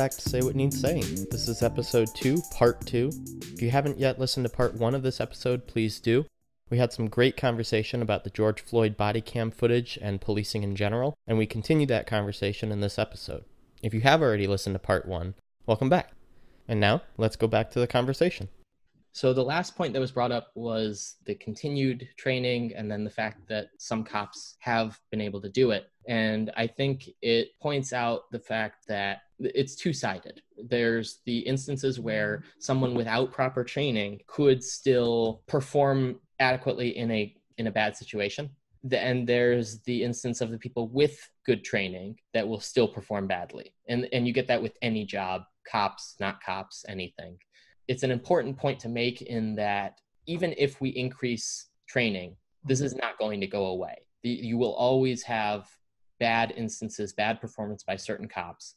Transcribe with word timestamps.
back 0.00 0.12
to 0.12 0.30
Say 0.30 0.40
What 0.40 0.56
Needs 0.56 0.80
Saying. 0.80 1.26
This 1.30 1.46
is 1.46 1.62
episode 1.62 2.08
2, 2.14 2.40
part 2.54 2.86
2. 2.86 3.10
If 3.52 3.60
you 3.60 3.70
haven't 3.70 3.98
yet 3.98 4.18
listened 4.18 4.46
to 4.46 4.50
part 4.50 4.72
1 4.72 4.94
of 4.94 5.02
this 5.02 5.20
episode, 5.20 5.66
please 5.66 6.00
do. 6.00 6.24
We 6.70 6.78
had 6.78 6.90
some 6.90 7.10
great 7.10 7.36
conversation 7.36 8.00
about 8.00 8.24
the 8.24 8.30
George 8.30 8.62
Floyd 8.62 8.96
body 8.96 9.20
cam 9.20 9.50
footage 9.50 9.98
and 10.00 10.18
policing 10.18 10.62
in 10.62 10.74
general, 10.74 11.18
and 11.26 11.36
we 11.36 11.44
continue 11.44 11.84
that 11.88 12.06
conversation 12.06 12.72
in 12.72 12.80
this 12.80 12.98
episode. 12.98 13.44
If 13.82 13.92
you 13.92 14.00
have 14.00 14.22
already 14.22 14.46
listened 14.46 14.74
to 14.74 14.78
part 14.78 15.04
1, 15.04 15.34
welcome 15.66 15.90
back. 15.90 16.12
And 16.66 16.80
now, 16.80 17.02
let's 17.18 17.36
go 17.36 17.46
back 17.46 17.70
to 17.72 17.78
the 17.78 17.86
conversation. 17.86 18.48
So 19.12 19.34
the 19.34 19.44
last 19.44 19.76
point 19.76 19.92
that 19.92 20.00
was 20.00 20.12
brought 20.12 20.32
up 20.32 20.52
was 20.54 21.16
the 21.26 21.34
continued 21.34 22.08
training 22.16 22.72
and 22.74 22.90
then 22.90 23.04
the 23.04 23.10
fact 23.10 23.46
that 23.48 23.66
some 23.76 24.04
cops 24.04 24.56
have 24.60 24.98
been 25.10 25.20
able 25.20 25.42
to 25.42 25.50
do 25.50 25.72
it. 25.72 25.90
And 26.08 26.50
I 26.56 26.68
think 26.68 27.10
it 27.20 27.48
points 27.60 27.92
out 27.92 28.30
the 28.30 28.38
fact 28.38 28.86
that 28.88 29.18
it's 29.40 29.74
two 29.74 29.92
sided. 29.92 30.42
There's 30.68 31.20
the 31.26 31.38
instances 31.38 31.98
where 31.98 32.44
someone 32.58 32.94
without 32.94 33.32
proper 33.32 33.64
training 33.64 34.20
could 34.26 34.62
still 34.62 35.42
perform 35.46 36.20
adequately 36.38 36.96
in 36.96 37.10
a 37.10 37.34
in 37.58 37.66
a 37.66 37.72
bad 37.72 37.96
situation. 37.96 38.50
And 38.90 39.26
there's 39.26 39.80
the 39.80 40.02
instance 40.04 40.40
of 40.40 40.50
the 40.50 40.58
people 40.58 40.88
with 40.88 41.28
good 41.44 41.64
training 41.64 42.16
that 42.32 42.48
will 42.48 42.60
still 42.60 42.88
perform 42.88 43.26
badly. 43.26 43.74
And 43.88 44.08
and 44.12 44.26
you 44.26 44.32
get 44.32 44.48
that 44.48 44.62
with 44.62 44.76
any 44.82 45.04
job, 45.04 45.42
cops, 45.70 46.16
not 46.20 46.42
cops, 46.42 46.84
anything 46.88 47.38
it's 47.90 48.04
an 48.04 48.12
important 48.12 48.56
point 48.56 48.78
to 48.78 48.88
make 48.88 49.20
in 49.22 49.56
that 49.56 50.00
even 50.26 50.54
if 50.56 50.80
we 50.80 50.90
increase 50.90 51.70
training, 51.88 52.36
this 52.62 52.80
is 52.80 52.94
not 52.94 53.18
going 53.18 53.40
to 53.40 53.48
go 53.48 53.66
away. 53.66 53.96
You 54.22 54.58
will 54.58 54.74
always 54.74 55.24
have 55.24 55.68
bad 56.20 56.54
instances, 56.56 57.12
bad 57.12 57.40
performance 57.40 57.82
by 57.82 57.96
certain 57.96 58.28
cops, 58.28 58.76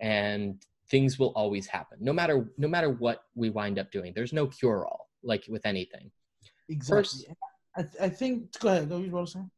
and 0.00 0.62
things 0.90 1.18
will 1.18 1.32
always 1.34 1.66
happen. 1.66 1.98
No 2.00 2.12
matter 2.12 2.48
no 2.58 2.68
matter 2.68 2.90
what 2.90 3.24
we 3.34 3.50
wind 3.50 3.78
up 3.78 3.90
doing, 3.90 4.12
there's 4.14 4.32
no 4.32 4.46
cure 4.46 4.86
all 4.86 5.10
like 5.22 5.44
with 5.48 5.66
anything. 5.66 6.10
Exactly. 6.68 6.96
First, 6.96 7.26
I, 7.76 7.82
th- 7.82 7.94
I 8.00 8.08
think. 8.08 8.58
Go 8.60 8.68
ahead. 8.68 8.88
Go. 8.88 8.98
You 8.98 9.26
saying? 9.26 9.50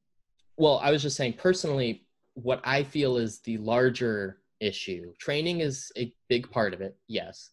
Well, 0.57 0.81
I 0.83 0.91
was 0.91 1.03
just 1.03 1.17
saying 1.17 1.35
personally, 1.35 2.07
what 2.35 2.61
I 2.65 2.83
feel 2.83 3.17
is 3.17 3.41
the 3.41 3.59
larger 3.59 4.39
issue. 4.61 5.13
Training 5.19 5.61
is 5.61 5.93
a 5.97 6.13
big 6.29 6.51
part 6.51 6.75
of 6.75 6.81
it, 6.81 6.97
yes, 7.07 7.51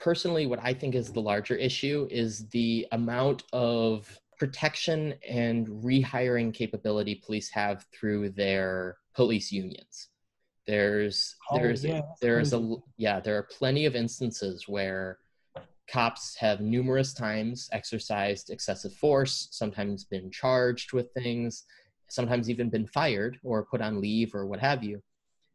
personally, 0.00 0.46
what 0.46 0.58
I 0.62 0.74
think 0.74 0.94
is 0.94 1.12
the 1.12 1.20
larger 1.20 1.54
issue 1.54 2.08
is 2.10 2.48
the 2.48 2.88
amount 2.92 3.44
of 3.52 4.18
protection 4.38 5.14
and 5.28 5.68
rehiring 5.68 6.52
capability 6.52 7.16
police 7.16 7.50
have 7.50 7.84
through 7.92 8.30
their 8.30 8.96
police 9.14 9.52
unions. 9.52 10.08
There's 10.70 11.34
oh, 11.50 11.58
there's 11.58 11.84
yeah. 11.84 12.02
there's 12.20 12.52
a 12.52 12.76
yeah 12.96 13.18
there 13.18 13.36
are 13.36 13.42
plenty 13.42 13.86
of 13.86 13.96
instances 13.96 14.68
where 14.68 15.18
cops 15.90 16.36
have 16.36 16.60
numerous 16.60 17.12
times 17.12 17.68
exercised 17.72 18.50
excessive 18.50 18.92
force, 18.92 19.48
sometimes 19.50 20.04
been 20.04 20.30
charged 20.30 20.92
with 20.92 21.12
things, 21.12 21.64
sometimes 22.08 22.48
even 22.48 22.70
been 22.70 22.86
fired 22.86 23.40
or 23.42 23.64
put 23.64 23.80
on 23.80 24.00
leave 24.00 24.32
or 24.32 24.46
what 24.46 24.60
have 24.60 24.84
you, 24.84 25.02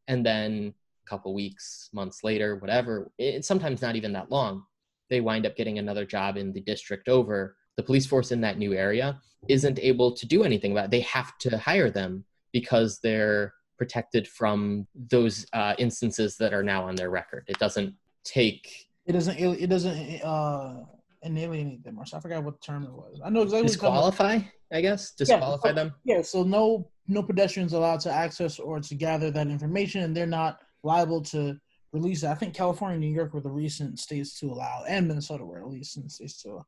and 0.09 0.25
then 0.25 0.73
a 1.05 1.09
couple 1.09 1.33
weeks, 1.33 1.89
months 1.93 2.21
later, 2.25 2.57
whatever, 2.57 3.09
it's 3.17 3.47
sometimes 3.47 3.81
not 3.81 3.95
even 3.95 4.11
that 4.11 4.29
long, 4.29 4.65
they 5.09 5.21
wind 5.21 5.45
up 5.45 5.55
getting 5.55 5.79
another 5.79 6.05
job 6.05 6.35
in 6.35 6.51
the 6.51 6.59
district 6.59 7.07
over. 7.07 7.55
The 7.77 7.83
police 7.83 8.05
force 8.05 8.33
in 8.33 8.41
that 8.41 8.57
new 8.57 8.73
area 8.73 9.21
isn't 9.47 9.79
able 9.79 10.11
to 10.11 10.25
do 10.25 10.43
anything 10.43 10.73
about 10.73 10.85
it. 10.85 10.91
They 10.91 11.01
have 11.01 11.37
to 11.37 11.57
hire 11.57 11.89
them 11.89 12.25
because 12.51 12.99
they're 12.99 13.53
protected 13.77 14.27
from 14.27 14.87
those 15.09 15.45
uh, 15.53 15.75
instances 15.77 16.37
that 16.37 16.53
are 16.53 16.63
now 16.63 16.87
on 16.87 16.95
their 16.95 17.09
record. 17.09 17.43
It 17.47 17.59
doesn't 17.59 17.93
take. 18.23 18.87
It 19.05 19.13
doesn't. 19.13 19.37
It 19.37 19.67
doesn't 19.67 20.21
uh, 20.21 20.83
annihilate 21.23 21.83
them. 21.83 21.99
Or 21.99 22.05
so 22.05 22.17
I 22.17 22.19
forgot 22.19 22.43
what 22.43 22.61
term 22.61 22.83
it 22.83 22.91
was. 22.91 23.19
I 23.23 23.29
know 23.29 23.41
exactly. 23.41 23.67
Disqualify, 23.67 24.39
I 24.71 24.81
guess. 24.81 25.11
Disqualify 25.11 25.69
yeah, 25.69 25.73
them. 25.73 25.93
Yeah. 26.03 26.21
So 26.21 26.43
no, 26.43 26.89
no 27.07 27.23
pedestrians 27.23 27.73
allowed 27.73 27.99
to 28.01 28.11
access 28.11 28.59
or 28.59 28.79
to 28.79 28.95
gather 28.95 29.31
that 29.31 29.47
information, 29.47 30.01
and 30.01 30.15
they're 30.15 30.25
not 30.25 30.59
liable 30.83 31.21
to 31.21 31.57
release 31.91 32.23
it. 32.23 32.29
I 32.29 32.35
think 32.35 32.53
California 32.53 32.95
and 32.95 33.01
New 33.01 33.13
York 33.13 33.33
were 33.33 33.41
the 33.41 33.49
recent 33.49 33.99
states 33.99 34.39
to 34.39 34.47
allow, 34.47 34.83
and 34.87 35.07
Minnesota 35.07 35.45
were 35.45 35.59
at 35.59 35.69
least 35.69 35.97
in 35.97 36.09
states 36.09 36.41
to 36.43 36.59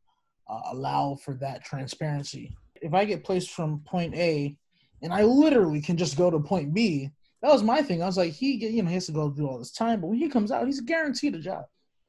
uh, 0.50 0.60
allow 0.72 1.16
for 1.24 1.34
that 1.36 1.64
transparency. 1.64 2.56
If 2.82 2.94
I 2.94 3.06
get 3.06 3.24
placed 3.24 3.52
from 3.52 3.80
point 3.80 4.16
A, 4.16 4.56
and 5.02 5.14
I 5.14 5.24
literally 5.24 5.82
can 5.82 5.98
just 5.98 6.18
go 6.18 6.30
to 6.32 6.40
point 6.40 6.74
B, 6.74 7.12
that 7.42 7.52
was 7.52 7.64
my 7.64 7.82
thing. 7.82 8.02
I 8.02 8.08
was 8.08 8.18
like, 8.18 8.34
he, 8.34 8.54
you 8.54 8.82
know, 8.82 8.90
he 8.90 8.96
has 8.96 9.06
to 9.08 9.12
go 9.12 9.30
do 9.30 9.48
all 9.48 9.60
this 9.60 9.72
time, 9.72 10.02
but 10.02 10.08
when 10.08 10.18
he 10.18 10.30
comes 10.30 10.52
out, 10.52 10.66
he's 10.66 10.82
guaranteed 10.82 11.36
a 11.36 11.40
job. 11.40 11.66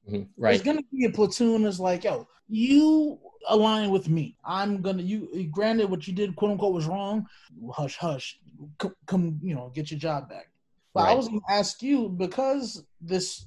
Mm-hmm. 0.08 0.22
Right. 0.36 0.52
There's 0.52 0.62
gonna 0.62 0.82
be 0.92 1.04
a 1.04 1.10
platoon 1.10 1.64
that's 1.64 1.78
like, 1.78 2.04
yo, 2.04 2.26
you 2.48 3.18
align 3.48 3.90
with 3.90 4.08
me. 4.08 4.36
I'm 4.44 4.80
gonna 4.80 5.02
you. 5.02 5.48
Granted, 5.50 5.90
what 5.90 6.06
you 6.06 6.14
did, 6.14 6.34
quote 6.34 6.52
unquote, 6.52 6.72
was 6.72 6.86
wrong. 6.86 7.26
Hush, 7.72 7.96
hush. 7.96 8.38
C- 8.82 8.88
come, 9.06 9.38
you 9.42 9.54
know, 9.54 9.70
get 9.74 9.90
your 9.90 10.00
job 10.00 10.28
back. 10.28 10.48
But 10.94 11.04
right. 11.04 11.12
I 11.12 11.14
was 11.14 11.28
going 11.28 11.40
to 11.40 11.52
ask 11.52 11.82
you 11.82 12.08
because 12.08 12.82
this, 13.00 13.46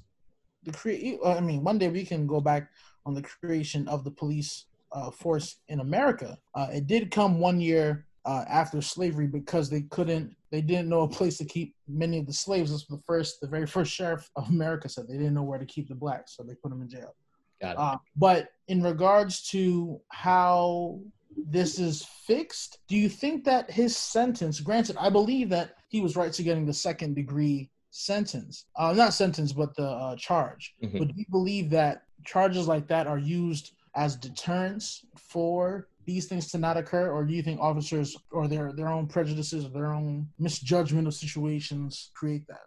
the 0.63 0.71
create. 0.71 1.19
I 1.25 1.41
mean, 1.41 1.63
one 1.63 1.77
day 1.77 1.89
we 1.89 2.05
can 2.05 2.27
go 2.27 2.39
back 2.39 2.69
on 3.05 3.13
the 3.13 3.21
creation 3.21 3.87
of 3.87 4.03
the 4.03 4.11
police 4.11 4.65
uh, 4.91 5.11
force 5.11 5.57
in 5.67 5.79
America. 5.79 6.37
Uh, 6.53 6.67
it 6.71 6.87
did 6.87 7.11
come 7.11 7.39
one 7.39 7.59
year 7.59 8.05
uh, 8.25 8.45
after 8.47 8.81
slavery 8.81 9.27
because 9.27 9.69
they 9.69 9.81
couldn't, 9.83 10.35
they 10.51 10.61
didn't 10.61 10.89
know 10.89 11.01
a 11.01 11.07
place 11.07 11.37
to 11.37 11.45
keep 11.45 11.75
many 11.87 12.19
of 12.19 12.27
the 12.27 12.33
slaves. 12.33 12.71
This 12.71 12.87
was 12.89 12.99
the 12.99 13.03
first, 13.05 13.41
the 13.41 13.47
very 13.47 13.65
first 13.65 13.91
sheriff 13.91 14.29
of 14.35 14.49
America 14.49 14.89
said 14.89 15.07
they 15.07 15.17
didn't 15.17 15.33
know 15.33 15.43
where 15.43 15.59
to 15.59 15.65
keep 15.65 15.87
the 15.87 15.95
blacks, 15.95 16.35
so 16.35 16.43
they 16.43 16.55
put 16.55 16.69
them 16.69 16.81
in 16.81 16.89
jail. 16.89 17.15
Got 17.61 17.71
it. 17.71 17.77
Uh, 17.77 17.97
but 18.15 18.49
in 18.67 18.81
regards 18.81 19.41
to 19.49 19.99
how 20.09 20.99
this 21.35 21.79
is 21.79 22.03
fixed, 22.03 22.79
do 22.87 22.95
you 22.95 23.09
think 23.09 23.43
that 23.45 23.71
his 23.71 23.95
sentence, 23.95 24.59
granted, 24.59 24.97
I 24.99 25.09
believe 25.09 25.49
that 25.49 25.75
he 25.89 26.01
was 26.01 26.15
right 26.15 26.33
to 26.33 26.43
getting 26.43 26.65
the 26.65 26.73
second 26.73 27.15
degree 27.15 27.69
sentence, 27.91 28.65
uh, 28.75 28.93
not 28.93 29.13
sentence, 29.13 29.51
but 29.51 29.75
the 29.75 29.87
uh, 29.87 30.15
charge. 30.15 30.73
Mm-hmm. 30.83 30.97
But 30.97 31.07
do 31.09 31.13
you 31.15 31.25
believe 31.29 31.69
that 31.71 32.03
charges 32.25 32.67
like 32.67 32.87
that 32.87 33.07
are 33.07 33.17
used 33.17 33.73
as 33.95 34.15
deterrence 34.15 35.05
for 35.17 35.87
these 36.05 36.27
things 36.27 36.49
to 36.51 36.57
not 36.57 36.77
occur, 36.77 37.11
or 37.11 37.23
do 37.23 37.33
you 37.33 37.43
think 37.43 37.59
officers 37.59 38.15
or 38.31 38.47
their 38.47 38.71
their 38.73 38.89
own 38.89 39.07
prejudices 39.07 39.65
or 39.65 39.69
their 39.69 39.93
own 39.93 40.27
misjudgment 40.39 41.07
of 41.07 41.13
situations 41.13 42.11
create 42.15 42.47
that? 42.47 42.61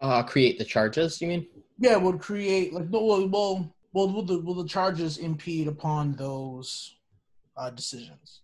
Uh, 0.00 0.22
create 0.22 0.58
the 0.58 0.64
charges, 0.64 1.20
you 1.20 1.28
mean? 1.28 1.46
Yeah, 1.78 1.96
would 1.96 2.18
create 2.18 2.72
like 2.72 2.90
no, 2.90 3.02
well, 3.04 3.28
well, 3.28 3.74
well, 3.92 4.08
will 4.08 4.22
the 4.22 4.38
will 4.40 4.54
the 4.54 4.68
charges 4.68 5.18
impede 5.18 5.68
upon 5.68 6.14
those 6.16 6.96
uh, 7.56 7.70
decisions? 7.70 8.42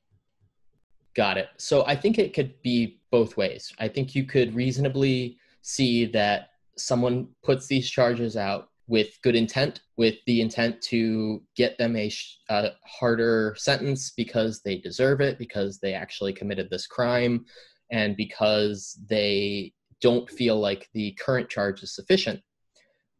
Got 1.14 1.38
it. 1.38 1.48
So 1.56 1.84
I 1.86 1.96
think 1.96 2.18
it 2.18 2.32
could 2.32 2.60
be 2.62 3.00
both 3.10 3.36
ways. 3.36 3.72
I 3.78 3.88
think 3.88 4.14
you 4.14 4.24
could 4.24 4.54
reasonably 4.54 5.38
see 5.62 6.06
that 6.06 6.50
someone 6.76 7.28
puts 7.42 7.66
these 7.66 7.90
charges 7.90 8.36
out 8.36 8.69
with 8.90 9.16
good 9.22 9.36
intent, 9.36 9.80
with 9.96 10.16
the 10.26 10.40
intent 10.40 10.82
to 10.82 11.40
get 11.56 11.78
them 11.78 11.96
a, 11.96 12.10
a, 12.48 12.70
harder 12.84 13.54
sentence 13.56 14.12
because 14.16 14.60
they 14.62 14.76
deserve 14.76 15.20
it, 15.20 15.38
because 15.38 15.78
they 15.78 15.94
actually 15.94 16.32
committed 16.32 16.68
this 16.68 16.86
crime, 16.86 17.44
and 17.90 18.16
because 18.16 18.98
they 19.08 19.72
don't 20.00 20.28
feel 20.28 20.58
like 20.58 20.88
the 20.92 21.12
current 21.12 21.48
charge 21.48 21.82
is 21.82 21.94
sufficient. 21.94 22.40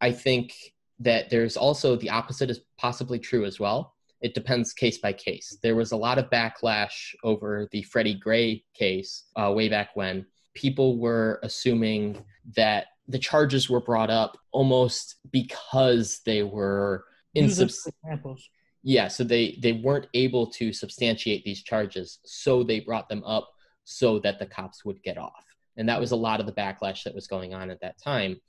I 0.01 0.11
think 0.11 0.53
that 0.99 1.31
there's 1.31 1.57
also 1.57 1.95
the 1.97 2.11
opposite 2.11 2.51
is 2.51 2.61
possibly 2.77 3.19
true 3.19 3.45
as 3.45 3.61
well 3.61 3.95
it 4.21 4.35
depends 4.35 4.73
case 4.73 4.99
by 4.99 5.13
case. 5.13 5.57
There 5.63 5.77
was 5.77 5.93
a 5.93 5.97
lot 5.97 6.19
of 6.19 6.31
backlash 6.31 7.15
over 7.25 7.69
the 7.73 7.83
Freddie 7.83 8.19
Gray 8.19 8.65
case 8.75 9.25
uh, 9.37 9.53
way 9.55 9.69
back 9.69 9.91
when. 9.95 10.27
People 10.55 10.99
were 10.99 11.41
assuming 11.43 12.23
that 12.57 12.87
the 13.09 13.19
charges 13.19 13.69
were 13.69 13.81
brought 13.81 14.11
up 14.11 14.37
almost 14.53 15.17
because 15.31 16.21
they 16.25 16.43
were 16.43 17.05
examples. 17.35 18.49
Yeah, 18.83 19.09
so 19.09 19.25
they 19.25 19.59
they 19.61 19.73
weren't 19.73 20.07
able 20.15 20.47
to 20.53 20.73
substantiate 20.73 21.45
these 21.45 21.63
charges, 21.63 22.19
so 22.25 22.63
they 22.63 22.81
brought 22.81 23.09
them 23.09 23.23
up 23.25 23.51
so 23.85 24.19
that 24.21 24.39
the 24.39 24.47
cops 24.47 24.85
would 24.85 25.03
get 25.03 25.19
off. 25.19 25.45
And 25.77 25.89
that 25.89 26.01
was 26.01 26.13
a 26.13 26.17
lot 26.17 26.41
of 26.41 26.47
the 26.47 26.53
backlash 26.53 27.05
that 27.05 27.15
was 27.15 27.27
going 27.27 27.55
on 27.55 27.71
at 27.71 27.81
that 27.81 28.01
time. 28.03 28.41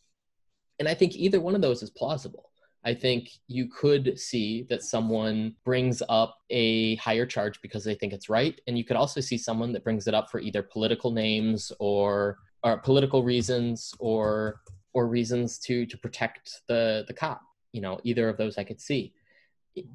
And 0.79 0.87
I 0.87 0.93
think 0.93 1.15
either 1.15 1.39
one 1.39 1.55
of 1.55 1.61
those 1.61 1.83
is 1.83 1.89
plausible. 1.89 2.49
I 2.83 2.93
think 2.95 3.29
you 3.47 3.67
could 3.69 4.19
see 4.19 4.65
that 4.69 4.83
someone 4.83 5.55
brings 5.63 6.01
up 6.09 6.37
a 6.49 6.95
higher 6.95 7.27
charge 7.27 7.61
because 7.61 7.83
they 7.83 7.93
think 7.93 8.11
it's 8.11 8.29
right. 8.29 8.59
And 8.65 8.77
you 8.77 8.83
could 8.83 8.97
also 8.97 9.21
see 9.21 9.37
someone 9.37 9.71
that 9.73 9.83
brings 9.83 10.07
it 10.07 10.15
up 10.15 10.31
for 10.31 10.39
either 10.39 10.63
political 10.63 11.11
names 11.11 11.71
or, 11.79 12.39
or 12.63 12.77
political 12.77 13.23
reasons 13.23 13.93
or 13.99 14.61
or 14.93 15.07
reasons 15.07 15.57
to 15.59 15.85
to 15.85 15.97
protect 15.97 16.61
the 16.67 17.05
the 17.07 17.13
cop. 17.13 17.41
You 17.71 17.81
know, 17.81 17.99
either 18.03 18.29
of 18.29 18.37
those 18.37 18.57
I 18.57 18.63
could 18.63 18.81
see. 18.81 19.13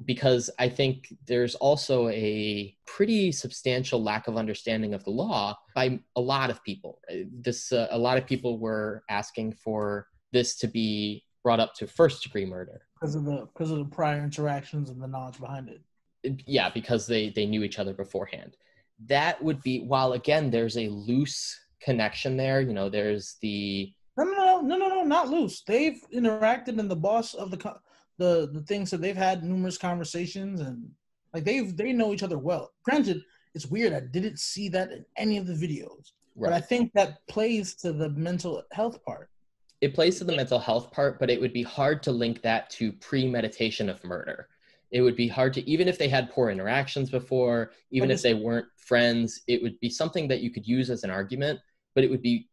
Because 0.05 0.49
I 0.57 0.69
think 0.69 1.13
there's 1.27 1.53
also 1.53 2.07
a 2.09 2.75
pretty 2.87 3.31
substantial 3.31 4.01
lack 4.01 4.27
of 4.27 4.35
understanding 4.35 4.95
of 4.95 5.03
the 5.03 5.11
law 5.11 5.55
by 5.75 5.99
a 6.15 6.21
lot 6.21 6.49
of 6.49 6.63
people. 6.63 6.99
This 7.31 7.71
uh, 7.71 7.87
a 7.91 7.97
lot 7.97 8.17
of 8.17 8.25
people 8.25 8.57
were 8.57 9.03
asking 9.07 9.53
for 9.53 10.07
this 10.31 10.57
to 10.57 10.67
be 10.67 11.23
brought 11.43 11.59
up 11.59 11.75
to 11.75 11.87
first 11.87 12.23
degree 12.23 12.45
murder 12.45 12.81
because 12.99 13.15
of 13.15 13.25
the 13.25 13.47
because 13.53 13.71
of 13.71 13.77
the 13.77 13.85
prior 13.85 14.23
interactions 14.23 14.89
and 14.89 15.01
the 15.01 15.07
knowledge 15.07 15.39
behind 15.39 15.69
it. 15.69 15.81
Yeah, 16.45 16.69
because 16.69 17.05
they 17.05 17.29
they 17.29 17.45
knew 17.45 17.63
each 17.63 17.79
other 17.79 17.93
beforehand. 17.93 18.57
That 19.05 19.41
would 19.43 19.61
be 19.61 19.81
while 19.81 20.13
again 20.13 20.49
there's 20.49 20.77
a 20.77 20.89
loose 20.89 21.57
connection 21.81 22.37
there. 22.37 22.61
You 22.61 22.73
know, 22.73 22.89
there's 22.89 23.37
the 23.41 23.93
no 24.17 24.23
no 24.23 24.33
no 24.33 24.61
no 24.61 24.77
no 24.77 24.87
no 24.87 25.03
not 25.03 25.29
loose. 25.29 25.61
They've 25.61 26.01
interacted 26.13 26.79
in 26.79 26.87
the 26.87 26.95
boss 26.95 27.33
of 27.33 27.51
the 27.51 27.75
the 28.17 28.49
the 28.51 28.61
things 28.61 28.89
that 28.91 29.01
they've 29.01 29.15
had 29.15 29.43
numerous 29.43 29.77
conversations 29.77 30.61
and 30.61 30.89
like 31.33 31.43
they've 31.43 31.75
they 31.75 31.93
know 31.93 32.13
each 32.13 32.23
other 32.23 32.37
well. 32.37 32.71
Granted, 32.83 33.21
it's 33.53 33.67
weird. 33.67 33.93
I 33.93 34.01
didn't 34.01 34.39
see 34.39 34.69
that 34.69 34.91
in 34.91 35.05
any 35.17 35.37
of 35.37 35.47
the 35.47 35.53
videos, 35.53 36.11
right. 36.35 36.49
but 36.49 36.53
I 36.53 36.61
think 36.61 36.91
that 36.93 37.25
plays 37.27 37.75
to 37.75 37.93
the 37.93 38.09
mental 38.09 38.63
health 38.71 39.03
part. 39.03 39.29
It 39.81 39.93
plays 39.93 40.17
to 40.17 40.23
the 40.23 40.35
mental 40.35 40.57
health 40.57 40.91
part, 40.91 41.19
but 41.19 41.29
it 41.29 41.39
would 41.39 41.53
be 41.53 41.61
hard 41.61 42.01
to 42.03 42.11
link 42.11 42.41
that 42.41 42.69
to 42.71 42.91
premeditation 42.93 43.89
of 43.89 44.03
murder. 44.03 44.49
It 44.91 45.01
would 45.01 45.15
be 45.15 45.27
hard 45.27 45.53
to 45.55 45.69
even 45.69 45.87
if 45.87 45.97
they 45.97 46.07
had 46.07 46.31
poor 46.31 46.49
interactions 46.49 47.09
before, 47.09 47.71
even 47.91 48.11
if 48.11 48.21
they 48.21 48.33
weren't 48.33 48.67
friends, 48.77 49.41
it 49.47 49.61
would 49.61 49.79
be 49.79 49.89
something 49.89 50.27
that 50.29 50.41
you 50.41 50.51
could 50.51 50.65
use 50.65 50.89
as 50.89 51.03
an 51.03 51.09
argument, 51.09 51.59
but 51.93 52.03
it 52.03 52.09
would 52.09 52.21
be 52.21 52.49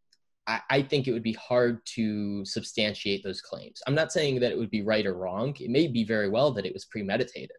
I, 0.47 0.61
I 0.71 0.83
think 0.83 1.07
it 1.07 1.13
would 1.13 1.23
be 1.23 1.33
hard 1.35 1.85
to 1.95 2.45
substantiate 2.45 3.23
those 3.23 3.41
claims. 3.41 3.83
I'm 3.87 3.95
not 3.95 4.13
saying 4.13 4.41
that 4.41 4.53
it 4.53 4.59
would 4.59 4.71
be 4.71 4.83
right 4.83 5.07
or 5.07 5.15
wrong. 5.15 5.55
It 5.59 5.71
may 5.71 5.87
be 5.87 6.05
very 6.05 6.29
well 6.29 6.53
that 6.53 6.67
it 6.67 6.73
was 6.73 6.85
premeditated, 6.87 7.57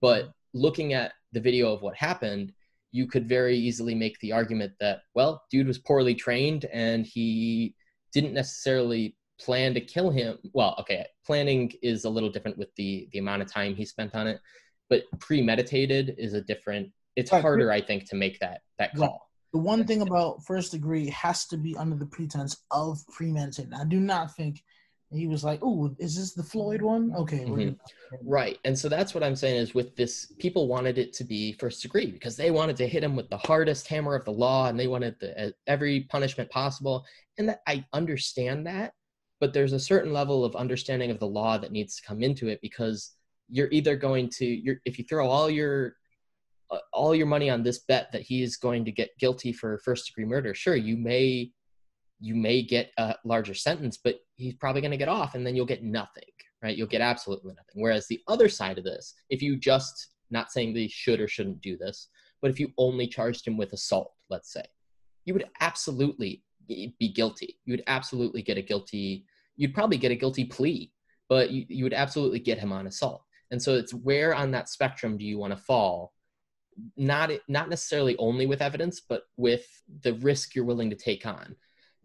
but 0.00 0.24
mm-hmm. 0.24 0.30
looking 0.54 0.92
at 0.94 1.12
the 1.32 1.40
video 1.40 1.72
of 1.72 1.82
what 1.82 1.96
happened, 1.96 2.52
you 2.92 3.06
could 3.06 3.28
very 3.28 3.56
easily 3.56 3.94
make 3.94 4.18
the 4.18 4.32
argument 4.32 4.72
that, 4.80 5.00
well, 5.14 5.42
dude 5.50 5.66
was 5.66 5.78
poorly 5.78 6.14
trained 6.14 6.66
and 6.66 7.06
he 7.06 7.74
didn't 8.12 8.34
necessarily 8.34 9.16
plan 9.44 9.74
to 9.74 9.80
kill 9.80 10.10
him. 10.10 10.38
Well, 10.52 10.76
okay, 10.80 11.06
planning 11.26 11.72
is 11.82 12.04
a 12.04 12.10
little 12.10 12.30
different 12.30 12.58
with 12.58 12.74
the 12.76 13.08
the 13.12 13.18
amount 13.18 13.42
of 13.42 13.52
time 13.52 13.74
he 13.74 13.84
spent 13.84 14.14
on 14.14 14.26
it, 14.26 14.40
but 14.88 15.04
premeditated 15.18 16.14
is 16.18 16.34
a 16.34 16.40
different. 16.40 16.90
It's 17.16 17.30
harder, 17.30 17.70
I 17.70 17.80
think, 17.80 18.08
to 18.10 18.16
make 18.16 18.38
that 18.40 18.60
that 18.78 18.94
call. 18.96 19.28
The 19.52 19.58
one 19.58 19.84
thing 19.84 20.00
about 20.00 20.44
first 20.44 20.72
degree 20.72 21.10
has 21.10 21.46
to 21.48 21.58
be 21.58 21.76
under 21.76 21.96
the 21.96 22.06
pretense 22.06 22.56
of 22.70 22.98
premeditated. 23.08 23.74
I 23.74 23.84
do 23.84 24.00
not 24.00 24.34
think 24.34 24.62
he 25.10 25.26
was 25.26 25.44
like, 25.44 25.60
"Oh, 25.62 25.94
is 25.98 26.16
this 26.16 26.32
the 26.32 26.42
Floyd 26.42 26.80
one?" 26.80 27.14
Okay, 27.14 27.40
mm-hmm. 27.40 27.72
right. 28.26 28.58
And 28.64 28.78
so 28.78 28.88
that's 28.88 29.14
what 29.14 29.22
I'm 29.22 29.36
saying 29.36 29.56
is 29.56 29.74
with 29.74 29.94
this, 29.94 30.32
people 30.38 30.68
wanted 30.68 30.96
it 30.96 31.12
to 31.14 31.24
be 31.24 31.52
first 31.52 31.82
degree 31.82 32.10
because 32.10 32.36
they 32.36 32.50
wanted 32.50 32.76
to 32.78 32.88
hit 32.88 33.04
him 33.04 33.14
with 33.14 33.28
the 33.28 33.36
hardest 33.36 33.86
hammer 33.88 34.14
of 34.14 34.24
the 34.24 34.32
law, 34.32 34.68
and 34.68 34.80
they 34.80 34.88
wanted 34.88 35.16
the, 35.20 35.52
every 35.66 36.06
punishment 36.08 36.48
possible. 36.48 37.04
And 37.38 37.48
that 37.50 37.60
I 37.66 37.84
understand 37.92 38.66
that, 38.66 38.94
but 39.42 39.52
there's 39.52 39.72
a 39.72 39.80
certain 39.80 40.12
level 40.12 40.44
of 40.44 40.54
understanding 40.54 41.10
of 41.10 41.18
the 41.18 41.26
law 41.26 41.58
that 41.58 41.72
needs 41.72 41.96
to 41.96 42.02
come 42.06 42.22
into 42.22 42.46
it 42.46 42.60
because 42.62 43.16
you're 43.48 43.72
either 43.72 43.96
going 43.96 44.28
to, 44.28 44.46
you're 44.46 44.76
if 44.84 45.00
you 45.00 45.04
throw 45.04 45.28
all 45.28 45.50
your 45.50 45.96
uh, 46.70 46.78
all 46.92 47.12
your 47.12 47.26
money 47.26 47.50
on 47.50 47.64
this 47.64 47.80
bet 47.80 48.12
that 48.12 48.22
he 48.22 48.44
is 48.44 48.56
going 48.56 48.84
to 48.84 48.92
get 48.92 49.18
guilty 49.18 49.52
for 49.52 49.78
first 49.78 50.06
degree 50.06 50.24
murder 50.24 50.54
sure 50.54 50.76
you 50.76 50.96
may 50.96 51.50
you 52.20 52.36
may 52.36 52.62
get 52.62 52.92
a 52.98 53.16
larger 53.24 53.52
sentence 53.52 53.98
but 54.02 54.20
he's 54.36 54.54
probably 54.54 54.80
going 54.80 54.92
to 54.92 54.96
get 54.96 55.08
off 55.08 55.34
and 55.34 55.44
then 55.44 55.56
you'll 55.56 55.66
get 55.66 55.82
nothing 55.82 56.22
right? 56.62 56.76
You'll 56.76 56.86
get 56.86 57.00
absolutely 57.00 57.50
nothing. 57.50 57.82
Whereas 57.82 58.06
the 58.06 58.20
other 58.28 58.48
side 58.48 58.78
of 58.78 58.84
this 58.84 59.12
if 59.28 59.42
you 59.42 59.56
just 59.56 60.10
not 60.30 60.52
saying 60.52 60.72
they 60.72 60.86
should 60.86 61.18
or 61.20 61.26
shouldn't 61.26 61.60
do 61.60 61.76
this 61.76 62.10
but 62.40 62.52
if 62.52 62.60
you 62.60 62.68
only 62.78 63.08
charged 63.08 63.44
him 63.44 63.56
with 63.56 63.72
assault 63.72 64.12
let's 64.30 64.52
say 64.52 64.62
you 65.24 65.34
would 65.34 65.46
absolutely 65.60 66.44
be 66.66 67.12
guilty. 67.14 67.58
You 67.64 67.72
would 67.72 67.84
absolutely 67.86 68.42
get 68.42 68.58
a 68.58 68.62
guilty 68.62 69.26
you'd 69.62 69.74
probably 69.74 69.96
get 69.96 70.10
a 70.10 70.16
guilty 70.16 70.44
plea 70.44 70.90
but 71.28 71.50
you, 71.50 71.64
you 71.68 71.84
would 71.84 71.94
absolutely 71.94 72.40
get 72.40 72.58
him 72.58 72.72
on 72.72 72.86
assault. 72.86 73.22
And 73.50 73.62
so 73.62 73.74
it's 73.74 73.94
where 73.94 74.34
on 74.34 74.50
that 74.50 74.68
spectrum 74.68 75.16
do 75.16 75.24
you 75.24 75.38
want 75.38 75.52
to 75.52 75.56
fall? 75.56 76.12
Not 76.96 77.30
not 77.48 77.70
necessarily 77.70 78.16
only 78.18 78.44
with 78.44 78.60
evidence 78.60 79.00
but 79.00 79.22
with 79.36 79.66
the 80.02 80.14
risk 80.14 80.54
you're 80.54 80.64
willing 80.64 80.90
to 80.90 80.96
take 80.96 81.24
on. 81.24 81.54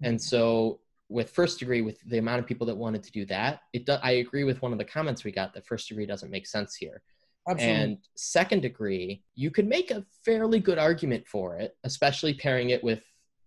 And 0.04 0.21
so 0.21 0.81
with 1.09 1.31
first 1.31 1.57
degree 1.57 1.81
with 1.81 2.00
the 2.01 2.19
amount 2.19 2.39
of 2.39 2.45
people 2.45 2.68
that 2.68 2.77
wanted 2.77 3.01
to 3.01 3.12
do 3.12 3.25
that 3.25 3.62
it 3.74 3.86
do, 3.86 3.94
i 4.04 4.12
agree 4.12 4.44
with 4.44 4.62
one 4.62 4.74
of 4.74 4.77
the 4.77 4.86
comments 4.86 5.24
we 5.24 5.31
got 5.31 5.54
that 5.54 5.65
first 5.65 5.88
degree 5.88 6.06
doesn't 6.06 6.30
make 6.30 6.45
sense 6.45 6.75
here. 6.75 7.01
Absolutely. 7.50 7.81
and 7.81 7.98
second 8.15 8.62
degree 8.62 9.24
you 9.36 9.50
could 9.50 9.68
make 9.68 9.89
a 9.89 10.06
fairly 10.25 10.59
good 10.59 10.77
argument 10.77 11.25
for 11.25 11.57
it 11.57 11.77
especially 11.86 12.33
pairing 12.33 12.69
it 12.71 12.83
with 12.83 13.01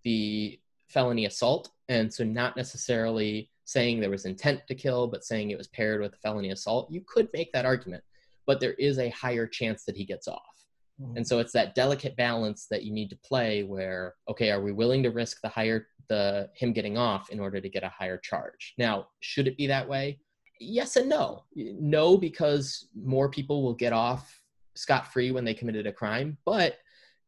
the 0.05 0.59
felony 0.91 1.25
assault. 1.27 1.71
And 1.89 2.13
so 2.13 2.25
not 2.25 2.57
necessarily 2.57 3.51
saying 3.65 4.01
there 4.01 4.11
was 4.11 4.25
intent 4.25 4.61
to 4.67 4.75
kill 4.75 5.07
but 5.07 5.25
saying 5.25 5.51
it 5.51 5.59
was 5.59 5.69
paired 5.69 6.01
with 6.01 6.13
a 6.15 6.19
felony 6.19 6.51
assault 6.51 6.91
you 6.91 7.03
could 7.07 7.29
make 7.33 7.53
that 7.53 7.67
argument 7.67 8.03
but 8.47 8.61
there 8.61 8.75
is 8.75 8.99
a 8.99 9.11
higher 9.11 9.47
chance 9.47 9.85
that 9.85 9.97
he 9.97 10.05
gets 10.05 10.27
off 10.27 10.61
Mm-hmm. 11.01 11.19
And 11.19 11.27
so 11.27 11.39
it's 11.39 11.53
that 11.53 11.75
delicate 11.75 12.17
balance 12.17 12.67
that 12.71 12.85
you 12.85 12.93
need 12.93 13.11
to 13.11 13.17
play 13.17 13.63
where, 13.63 14.15
okay, 14.29 14.51
are 14.51 14.61
we 14.61 14.73
willing 14.73 15.03
to 15.03 15.11
risk 15.11 15.41
the 15.41 15.49
higher 15.49 15.87
the 16.09 16.51
him 16.55 16.73
getting 16.73 16.99
off 16.99 17.31
in 17.31 17.39
order 17.39 17.61
to 17.61 17.69
get 17.69 17.85
a 17.85 17.89
higher 17.89 18.19
charge? 18.19 18.75
Now, 18.79 19.09
should 19.21 19.47
it 19.47 19.57
be 19.57 19.67
that 19.69 19.89
way? 19.89 20.19
Yes 20.59 20.97
and 20.97 21.09
no. 21.09 21.45
No, 21.55 22.19
because 22.19 22.89
more 22.95 23.29
people 23.29 23.63
will 23.63 23.75
get 23.75 23.93
off 23.93 24.43
scot 24.75 25.13
free 25.13 25.31
when 25.31 25.45
they 25.45 25.55
committed 25.55 25.87
a 25.87 25.93
crime, 25.93 26.37
but 26.45 26.79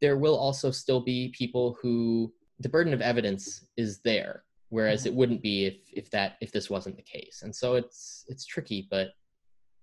there 0.01 0.19
will 0.19 0.37
also 0.37 0.71
still 0.71 1.01
be 1.01 1.33
people 1.37 1.79
who 1.81 2.33
the 2.61 2.69
burden 2.69 2.93
of 2.93 3.01
evidence 3.01 3.65
is 3.77 4.01
there, 4.01 4.45
whereas 4.73 5.01
mm-hmm. 5.01 5.09
it 5.09 5.15
wouldn't 5.15 5.43
be 5.43 5.67
if 5.67 5.77
if 5.93 6.11
that 6.11 6.37
if 6.41 6.51
this 6.51 6.71
wasn't 6.71 6.97
the 6.97 7.03
case. 7.03 7.43
And 7.43 7.55
so 7.55 7.75
it's 7.75 8.25
it's 8.29 8.47
tricky, 8.47 8.89
but 8.91 9.11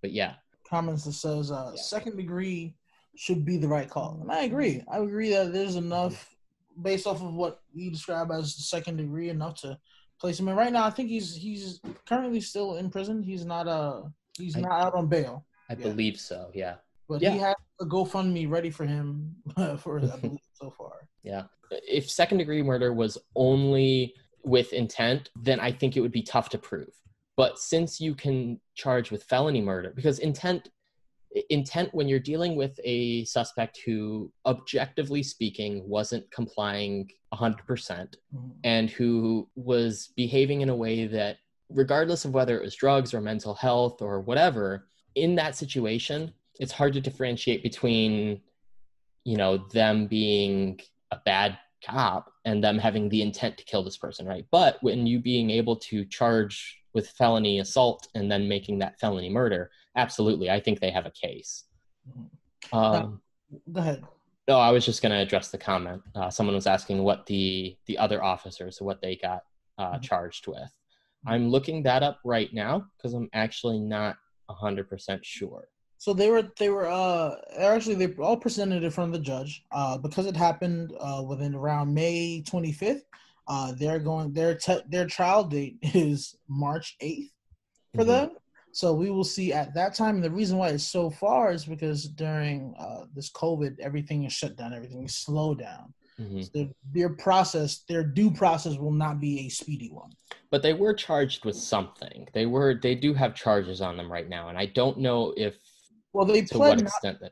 but 0.01 0.11
yeah. 0.11 0.33
Comments 0.67 1.03
that 1.03 1.13
says 1.13 1.51
uh, 1.51 1.71
yeah. 1.75 1.81
second 1.81 2.17
degree 2.17 2.75
should 3.15 3.45
be 3.45 3.57
the 3.57 3.67
right 3.67 3.89
call. 3.89 4.17
And 4.21 4.31
I 4.31 4.43
agree. 4.43 4.83
I 4.91 4.97
agree 4.97 5.29
that 5.29 5.53
there's 5.53 5.75
enough 5.75 6.35
based 6.81 7.05
off 7.05 7.21
of 7.21 7.35
what 7.35 7.61
you 7.73 7.91
describe 7.91 8.31
as 8.31 8.55
the 8.55 8.63
second 8.63 8.97
degree 8.97 9.29
enough 9.29 9.61
to 9.61 9.77
place 10.19 10.39
him 10.39 10.47
in. 10.47 10.55
Right 10.55 10.73
now, 10.73 10.85
I 10.85 10.89
think 10.89 11.09
he's 11.09 11.35
he's 11.35 11.79
currently 12.07 12.41
still 12.41 12.77
in 12.77 12.89
prison. 12.89 13.21
He's 13.21 13.45
not 13.45 13.67
uh 13.67 14.01
he's 14.37 14.57
I, 14.57 14.61
not 14.61 14.81
out 14.81 14.95
on 14.95 15.07
bail. 15.07 15.45
I 15.69 15.73
yeah. 15.73 15.83
believe 15.83 16.19
so. 16.19 16.49
Yeah. 16.55 16.75
But 17.07 17.21
yeah. 17.21 17.31
he 17.31 17.39
has 17.39 17.55
a 17.81 17.85
GoFundMe 17.85 18.49
ready 18.49 18.71
for 18.71 18.85
him 18.85 19.35
for 19.77 19.99
I 19.99 20.17
believe 20.17 20.39
so 20.53 20.71
far. 20.71 20.93
Yeah. 21.21 21.43
If 21.69 22.09
second 22.09 22.37
degree 22.37 22.63
murder 22.63 22.93
was 22.93 23.17
only 23.35 24.15
with 24.43 24.73
intent, 24.73 25.29
then 25.35 25.59
I 25.59 25.71
think 25.71 25.95
it 25.95 26.01
would 26.01 26.11
be 26.11 26.23
tough 26.23 26.49
to 26.49 26.57
prove. 26.57 26.93
But 27.35 27.59
since 27.59 28.01
you 28.01 28.15
can 28.15 28.59
charge 28.75 29.11
with 29.11 29.23
felony 29.23 29.61
murder, 29.61 29.93
because 29.95 30.19
intent 30.19 30.69
intent 31.49 31.93
when 31.93 32.07
you're 32.07 32.19
dealing 32.19 32.55
with 32.55 32.79
a 32.83 33.23
suspect 33.25 33.79
who 33.85 34.31
objectively 34.45 35.21
speaking 35.21 35.87
wasn't 35.87 36.29
complying 36.31 37.09
100% 37.33 37.57
mm 37.59 38.07
hmm 38.31 38.49
and 38.63 38.89
who 38.89 39.47
was 39.55 40.11
behaving 40.17 40.61
in 40.61 40.69
a 40.69 40.75
way 40.75 41.07
that 41.07 41.37
regardless 41.69 42.25
of 42.25 42.33
whether 42.33 42.57
it 42.57 42.63
was 42.63 42.75
drugs 42.75 43.13
or 43.13 43.21
mental 43.21 43.53
health 43.53 44.01
or 44.01 44.19
whatever 44.19 44.87
in 45.15 45.35
that 45.35 45.55
situation 45.55 46.33
it's 46.59 46.73
hard 46.73 46.91
to 46.91 46.99
differentiate 46.99 47.63
between 47.63 48.41
you 49.23 49.37
know 49.37 49.57
them 49.71 50.07
being 50.07 50.79
a 51.11 51.17
bad 51.25 51.57
cop 51.85 52.31
and 52.45 52.63
them 52.63 52.77
having 52.77 53.09
the 53.09 53.21
intent 53.21 53.57
to 53.57 53.63
kill 53.63 53.83
this 53.83 53.97
person 53.97 54.25
right 54.25 54.45
but 54.51 54.77
when 54.81 55.07
you 55.07 55.19
being 55.19 55.49
able 55.49 55.75
to 55.75 56.05
charge 56.05 56.77
with 56.93 57.09
felony 57.09 57.59
assault 57.59 58.07
and 58.15 58.31
then 58.31 58.47
making 58.47 58.79
that 58.79 58.99
felony 58.99 59.29
murder 59.29 59.69
absolutely, 59.95 60.49
I 60.49 60.59
think 60.59 60.79
they 60.79 60.91
have 60.91 61.05
a 61.05 61.11
case. 61.11 61.65
Mm-hmm. 62.09 62.77
Um, 62.77 63.21
Go 63.71 63.81
ahead. 63.81 64.03
No, 64.47 64.57
I 64.57 64.71
was 64.71 64.85
just 64.85 65.01
going 65.01 65.11
to 65.11 65.19
address 65.19 65.49
the 65.49 65.57
comment. 65.57 66.01
Uh, 66.15 66.29
someone 66.29 66.55
was 66.55 66.67
asking 66.67 67.03
what 67.03 67.25
the 67.27 67.77
the 67.85 67.97
other 67.97 68.23
officers, 68.23 68.81
what 68.81 69.01
they 69.01 69.15
got 69.15 69.43
uh, 69.77 69.93
mm-hmm. 69.93 70.01
charged 70.01 70.47
with. 70.47 70.57
Mm-hmm. 70.57 71.29
I'm 71.29 71.49
looking 71.49 71.83
that 71.83 72.03
up 72.03 72.19
right 72.23 72.51
now 72.53 72.85
because 72.97 73.13
I'm 73.13 73.29
actually 73.33 73.79
not 73.79 74.17
hundred 74.49 74.89
percent 74.89 75.23
sure. 75.23 75.67
So 75.99 76.13
they 76.13 76.31
were 76.31 76.49
they 76.57 76.69
were 76.69 76.87
uh 76.87 77.35
actually 77.57 77.95
they 77.95 78.13
all 78.15 78.37
presented 78.37 78.83
in 78.83 78.89
front 78.89 79.13
of 79.13 79.19
the 79.19 79.25
judge 79.25 79.63
uh 79.71 79.97
because 79.97 80.25
it 80.25 80.35
happened 80.35 80.93
uh 80.99 81.23
within 81.27 81.53
around 81.53 81.93
May 81.93 82.41
25th. 82.47 83.01
Uh, 83.47 83.73
they're 83.77 83.99
going 83.99 84.31
their 84.31 84.55
te- 84.55 84.83
their 84.87 85.07
trial 85.07 85.43
date 85.43 85.77
is 85.81 86.35
March 86.47 86.95
8th 87.01 87.31
for 87.95 88.01
mm-hmm. 88.01 88.09
them. 88.09 88.29
So 88.71 88.93
we 88.93 89.09
will 89.09 89.23
see 89.23 89.51
at 89.51 89.73
that 89.73 89.95
time. 89.95 90.15
And 90.15 90.23
the 90.23 90.31
reason 90.31 90.57
why 90.57 90.69
it's 90.69 90.83
so 90.83 91.09
far 91.09 91.51
is 91.51 91.65
because 91.65 92.05
during 92.05 92.75
uh, 92.79 93.05
this 93.15 93.31
COVID, 93.31 93.79
everything 93.79 94.23
is 94.25 94.33
shut 94.33 94.55
down, 94.55 94.73
everything 94.73 95.03
is 95.03 95.15
slowed 95.15 95.59
down. 95.59 95.93
Mm-hmm. 96.19 96.41
So 96.41 96.49
their, 96.53 96.67
their 96.93 97.09
process, 97.09 97.83
their 97.87 98.03
due 98.03 98.29
process, 98.29 98.77
will 98.77 98.91
not 98.91 99.19
be 99.19 99.39
a 99.39 99.49
speedy 99.49 99.89
one. 99.89 100.11
But 100.51 100.61
they 100.61 100.73
were 100.73 100.93
charged 100.93 101.45
with 101.45 101.55
something. 101.55 102.27
They 102.33 102.45
were. 102.45 102.79
They 102.81 102.95
do 102.95 103.13
have 103.13 103.35
charges 103.35 103.81
on 103.81 103.95
them 103.97 104.11
right 104.11 104.27
now, 104.27 104.49
and 104.49 104.57
I 104.57 104.65
don't 104.65 104.99
know 104.99 105.33
if. 105.37 105.55
Well, 106.13 106.25
they 106.25 106.41
to 106.41 106.57
what 106.57 106.81
extent 106.81 107.21
not, 107.21 107.31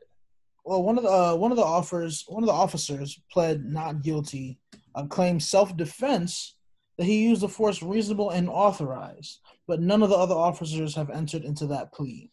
Well, 0.64 0.82
one 0.82 0.98
of 0.98 1.04
the 1.04 1.10
uh, 1.10 1.34
one 1.34 1.50
of 1.50 1.56
the 1.56 1.64
offers, 1.64 2.24
one 2.28 2.42
of 2.42 2.46
the 2.46 2.52
officers 2.52 3.20
pled 3.32 3.64
not 3.64 4.02
guilty, 4.02 4.58
uh, 4.94 5.06
claimed 5.06 5.42
self 5.42 5.76
defense 5.76 6.56
that 6.98 7.04
he 7.04 7.24
used 7.24 7.42
the 7.42 7.48
force 7.48 7.82
reasonable 7.82 8.30
and 8.30 8.48
authorized, 8.48 9.40
but 9.66 9.80
none 9.80 10.02
of 10.02 10.10
the 10.10 10.16
other 10.16 10.34
officers 10.34 10.94
have 10.94 11.10
entered 11.10 11.44
into 11.44 11.66
that 11.68 11.92
plea. 11.92 12.30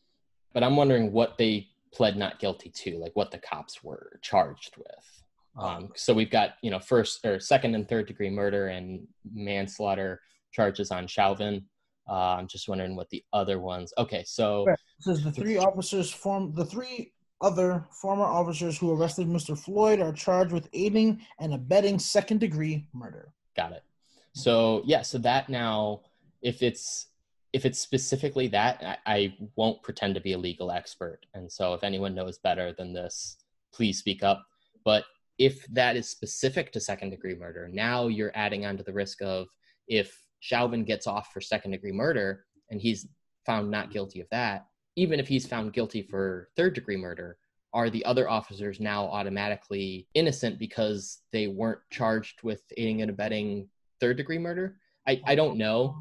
But 0.53 0.63
I'm 0.63 0.75
wondering 0.75 1.11
what 1.11 1.37
they 1.37 1.67
pled 1.93 2.17
not 2.17 2.39
guilty 2.39 2.69
to, 2.69 2.97
like 2.97 3.15
what 3.15 3.31
the 3.31 3.37
cops 3.37 3.83
were 3.83 4.19
charged 4.21 4.75
with. 4.77 5.23
Um, 5.57 5.89
so 5.95 6.13
we've 6.13 6.29
got 6.29 6.55
you 6.61 6.71
know 6.71 6.79
first 6.79 7.25
or 7.25 7.39
second 7.39 7.75
and 7.75 7.87
third 7.87 8.07
degree 8.07 8.29
murder 8.29 8.67
and 8.67 9.07
manslaughter 9.33 10.21
charges 10.51 10.91
on 10.91 11.07
Chauvin. 11.07 11.65
Uh, 12.07 12.35
I'm 12.37 12.47
just 12.47 12.67
wondering 12.67 12.95
what 12.95 13.09
the 13.09 13.23
other 13.33 13.59
ones. 13.59 13.93
Okay, 13.97 14.23
so 14.25 14.65
Right. 14.65 14.79
Says 14.99 15.23
the 15.23 15.31
three 15.31 15.57
officers 15.57 16.11
form 16.11 16.53
the 16.53 16.65
three 16.65 17.13
other 17.41 17.85
former 17.91 18.23
officers 18.23 18.77
who 18.77 18.91
arrested 18.91 19.27
Mr. 19.27 19.57
Floyd 19.57 19.99
are 19.99 20.13
charged 20.13 20.53
with 20.53 20.69
aiding 20.73 21.21
and 21.39 21.53
abetting 21.53 21.99
second 21.99 22.39
degree 22.39 22.87
murder. 22.93 23.33
got 23.55 23.71
it. 23.71 23.83
So 24.33 24.81
yeah, 24.85 25.01
so 25.01 25.17
that 25.19 25.49
now, 25.49 26.01
if 26.41 26.61
it's 26.61 27.07
if 27.53 27.65
it's 27.65 27.79
specifically 27.79 28.47
that, 28.49 28.83
I, 29.05 29.15
I 29.15 29.37
won't 29.55 29.81
pretend 29.81 30.15
to 30.15 30.21
be 30.21 30.33
a 30.33 30.37
legal 30.37 30.71
expert, 30.71 31.25
and 31.33 31.49
so 31.51 31.73
if 31.73 31.83
anyone 31.83 32.13
knows 32.13 32.37
better 32.37 32.73
than 32.73 32.93
this, 32.93 33.37
please 33.73 33.97
speak 33.97 34.23
up. 34.23 34.45
But 34.83 35.05
if 35.37 35.65
that 35.67 35.95
is 35.95 36.09
specific 36.09 36.71
to 36.73 36.79
second 36.79 37.11
degree 37.11 37.35
murder, 37.35 37.69
now 37.71 38.07
you're 38.07 38.31
adding 38.35 38.65
on 38.65 38.77
to 38.77 38.83
the 38.83 38.93
risk 38.93 39.21
of 39.21 39.47
if 39.87 40.24
Chauvin 40.45 40.83
gets 40.83 41.07
off 41.07 41.33
for 41.33 41.41
second 41.41 41.71
degree 41.71 41.91
murder 41.91 42.45
and 42.69 42.79
he's 42.79 43.07
found 43.47 43.71
not 43.71 43.91
guilty 43.91 44.21
of 44.21 44.29
that, 44.29 44.67
even 44.95 45.19
if 45.19 45.27
he's 45.27 45.47
found 45.47 45.73
guilty 45.73 46.03
for 46.03 46.49
third 46.55 46.75
degree 46.75 46.97
murder, 46.97 47.39
are 47.73 47.89
the 47.89 48.05
other 48.05 48.29
officers 48.29 48.79
now 48.79 49.05
automatically 49.05 50.07
innocent 50.13 50.59
because 50.59 51.21
they 51.31 51.47
weren't 51.47 51.79
charged 51.89 52.43
with 52.43 52.61
aiding 52.77 53.01
and 53.01 53.09
abetting 53.09 53.67
third 53.99 54.17
degree 54.17 54.37
murder? 54.37 54.77
I, 55.07 55.19
I 55.25 55.33
don't 55.33 55.57
know. 55.57 55.95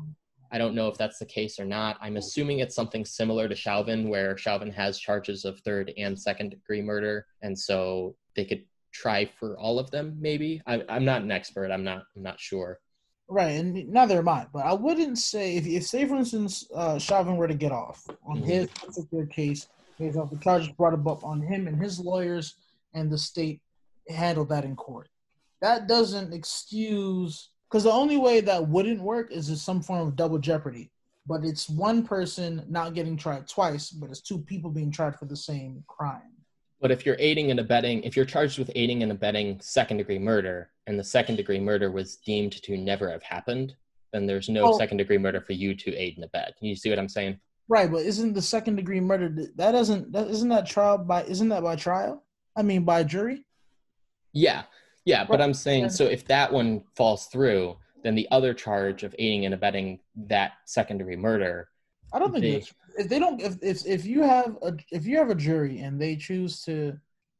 I 0.52 0.58
don't 0.58 0.74
know 0.74 0.88
if 0.88 0.98
that's 0.98 1.18
the 1.18 1.24
case 1.24 1.58
or 1.58 1.64
not. 1.64 1.96
I'm 2.02 2.18
assuming 2.18 2.58
it's 2.58 2.76
something 2.76 3.04
similar 3.06 3.48
to 3.48 3.56
Chauvin, 3.56 4.10
where 4.10 4.36
Chauvin 4.36 4.70
has 4.72 5.00
charges 5.00 5.46
of 5.46 5.58
third 5.60 5.90
and 5.96 6.20
second 6.20 6.50
degree 6.50 6.82
murder, 6.82 7.26
and 7.40 7.58
so 7.58 8.14
they 8.36 8.44
could 8.44 8.64
try 8.92 9.24
for 9.24 9.58
all 9.58 9.78
of 9.78 9.90
them. 9.90 10.16
Maybe 10.20 10.60
I, 10.66 10.84
I'm 10.88 11.06
not 11.06 11.22
an 11.22 11.32
expert. 11.32 11.72
I'm 11.72 11.82
not. 11.82 12.04
I'm 12.14 12.22
not 12.22 12.38
sure. 12.38 12.78
Right, 13.28 13.52
and 13.52 13.88
neither 13.88 14.18
am 14.18 14.28
I. 14.28 14.46
But 14.52 14.66
I 14.66 14.74
wouldn't 14.74 15.18
say 15.18 15.56
if, 15.56 15.66
if 15.66 15.86
say 15.86 16.04
for 16.06 16.16
instance, 16.16 16.68
uh, 16.74 16.98
Chauvin 16.98 17.36
were 17.36 17.48
to 17.48 17.54
get 17.54 17.72
off 17.72 18.06
on 18.26 18.40
Mhm. 18.40 18.44
his 18.44 18.68
particular 18.70 19.26
case, 19.26 19.66
based 19.98 20.18
off 20.18 20.30
the 20.30 20.38
charges 20.38 20.68
brought 20.72 20.92
up 20.94 21.24
on 21.24 21.40
him 21.40 21.66
and 21.66 21.80
his 21.80 21.98
lawyers, 21.98 22.56
and 22.92 23.10
the 23.10 23.18
state 23.18 23.62
handled 24.08 24.50
that 24.50 24.64
in 24.64 24.76
court. 24.76 25.08
That 25.62 25.88
doesn't 25.88 26.34
excuse 26.34 27.50
because 27.70 27.84
the 27.84 27.92
only 27.92 28.18
way 28.18 28.40
that 28.42 28.68
wouldn't 28.68 29.00
work 29.00 29.32
is 29.32 29.48
in 29.48 29.56
some 29.56 29.80
form 29.80 30.06
of 30.06 30.16
double 30.16 30.38
jeopardy. 30.38 30.90
But 31.26 31.44
it's 31.44 31.70
one 31.70 32.04
person 32.04 32.64
not 32.68 32.92
getting 32.92 33.16
tried 33.16 33.48
twice, 33.48 33.90
but 33.90 34.10
it's 34.10 34.20
two 34.20 34.38
people 34.38 34.70
being 34.70 34.90
tried 34.90 35.18
for 35.18 35.24
the 35.24 35.36
same 35.36 35.82
crime. 35.88 36.33
But 36.84 36.92
if 36.92 37.06
you're 37.06 37.16
aiding 37.18 37.50
and 37.50 37.58
abetting, 37.58 38.02
if 38.02 38.14
you're 38.14 38.26
charged 38.26 38.58
with 38.58 38.70
aiding 38.74 39.02
and 39.02 39.10
abetting 39.10 39.58
second 39.62 39.96
degree 39.96 40.18
murder, 40.18 40.70
and 40.86 40.98
the 40.98 41.02
second 41.02 41.36
degree 41.36 41.58
murder 41.58 41.90
was 41.90 42.16
deemed 42.16 42.62
to 42.62 42.76
never 42.76 43.10
have 43.10 43.22
happened, 43.22 43.74
then 44.12 44.26
there's 44.26 44.50
no 44.50 44.64
Well- 44.64 44.78
second 44.78 44.98
degree 44.98 45.16
murder 45.16 45.40
for 45.40 45.54
you 45.54 45.74
to 45.76 45.94
aid 45.96 46.16
and 46.16 46.24
abet. 46.24 46.52
You 46.60 46.76
see 46.76 46.90
what 46.90 46.98
I'm 46.98 47.08
saying? 47.08 47.40
Right, 47.68 47.90
but 47.90 48.02
isn't 48.02 48.34
the 48.34 48.42
second 48.42 48.76
degree 48.76 49.00
murder 49.00 49.30
that 49.30 49.72
doesn't 49.72 50.12
that 50.12 50.28
isn't 50.28 50.50
that 50.50 50.66
trial 50.66 50.98
by 50.98 51.22
isn't 51.24 51.48
that 51.48 51.62
by 51.62 51.74
trial? 51.76 52.22
I 52.54 52.60
mean 52.60 52.84
by 52.84 53.02
jury? 53.02 53.46
Yeah, 54.34 54.64
yeah. 55.06 55.24
But 55.24 55.38
Right. 55.38 55.44
I'm 55.44 55.54
saying 55.54 55.88
so 55.88 56.04
if 56.04 56.26
that 56.26 56.52
one 56.52 56.84
falls 56.96 57.28
through, 57.28 57.78
then 58.02 58.14
the 58.14 58.28
other 58.30 58.52
charge 58.52 59.04
of 59.04 59.14
aiding 59.18 59.46
and 59.46 59.54
abetting 59.54 60.00
that 60.16 60.52
second 60.66 60.98
degree 60.98 61.16
murder. 61.16 61.70
I 62.12 62.18
don't 62.18 62.30
think 62.30 62.42
They- 62.42 62.52
that's, 62.58 62.74
if 62.96 63.08
they 63.08 63.18
don't 63.18 63.40
if, 63.40 63.56
if 63.62 63.84
if 63.86 64.04
you 64.06 64.22
have 64.22 64.56
a 64.62 64.74
if 64.90 65.06
you 65.06 65.16
have 65.18 65.30
a 65.30 65.34
jury 65.34 65.80
and 65.80 66.00
they 66.00 66.16
choose 66.16 66.62
to 66.64 66.96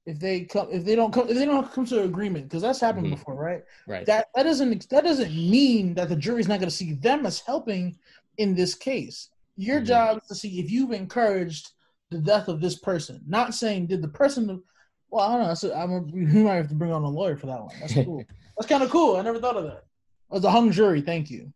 if 0.07 0.19
they 0.19 0.41
come 0.41 0.69
if 0.71 0.85
they 0.85 0.95
don't 0.97 1.13
come 1.13 1.29
if 1.29 1.37
they 1.37 1.45
don't 1.45 1.71
come 1.73 1.87
to 1.87 2.01
an 2.01 2.05
agreement 2.05 2.45
because 2.47 2.63
that's 2.63 2.81
happened 2.81 3.07
Mhm. 3.07 3.11
before 3.11 3.35
right? 3.37 3.63
Right. 3.87 4.07
that 4.07 4.29
that 4.35 4.43
doesn't 4.45 4.89
that 4.91 5.05
doesn't 5.05 5.33
mean 5.35 5.95
that 5.95 6.09
the 6.09 6.17
jury's 6.17 6.49
not 6.49 6.61
going 6.61 6.69
to 6.71 6.75
see 6.75 6.95
them 6.95 7.25
as 7.27 7.41
helping 7.41 7.97
in 8.39 8.55
this 8.55 8.75
case. 8.75 9.29
Your 9.57 9.81
Mhm. 9.81 9.87
job 9.87 10.17
is 10.19 10.29
to 10.29 10.35
see 10.35 10.59
if 10.61 10.71
you've 10.71 10.93
encouraged 10.93 11.71
the 12.11 12.19
death 12.19 12.49
of 12.49 12.61
this 12.61 12.79
person. 12.79 13.23
Not 13.27 13.55
saying 13.55 13.87
did 13.87 14.03
the 14.03 14.09
person 14.09 14.63
well 15.11 15.29
I 15.29 15.39
don't 15.39 15.47
know 15.49 15.55
so 15.55 15.73
I'm 15.75 15.93
a, 15.93 16.01
we 16.01 16.25
might 16.43 16.55
have 16.57 16.69
to 16.69 16.75
bring 16.75 16.93
on 16.93 17.03
a 17.05 17.09
lawyer 17.09 17.37
for 17.37 17.47
that 17.47 17.61
one. 17.61 17.75
That's 17.81 17.95
cool. 17.95 18.25
That's 18.57 18.69
kind 18.69 18.83
of 18.83 18.91
cool. 18.91 19.17
I 19.17 19.23
never 19.23 19.39
thought 19.41 19.57
of 19.57 19.65
that. 19.65 19.85
As 20.33 20.45
a 20.45 20.51
hung 20.51 20.71
jury 20.73 21.01
thank 21.01 21.31
you. 21.31 21.53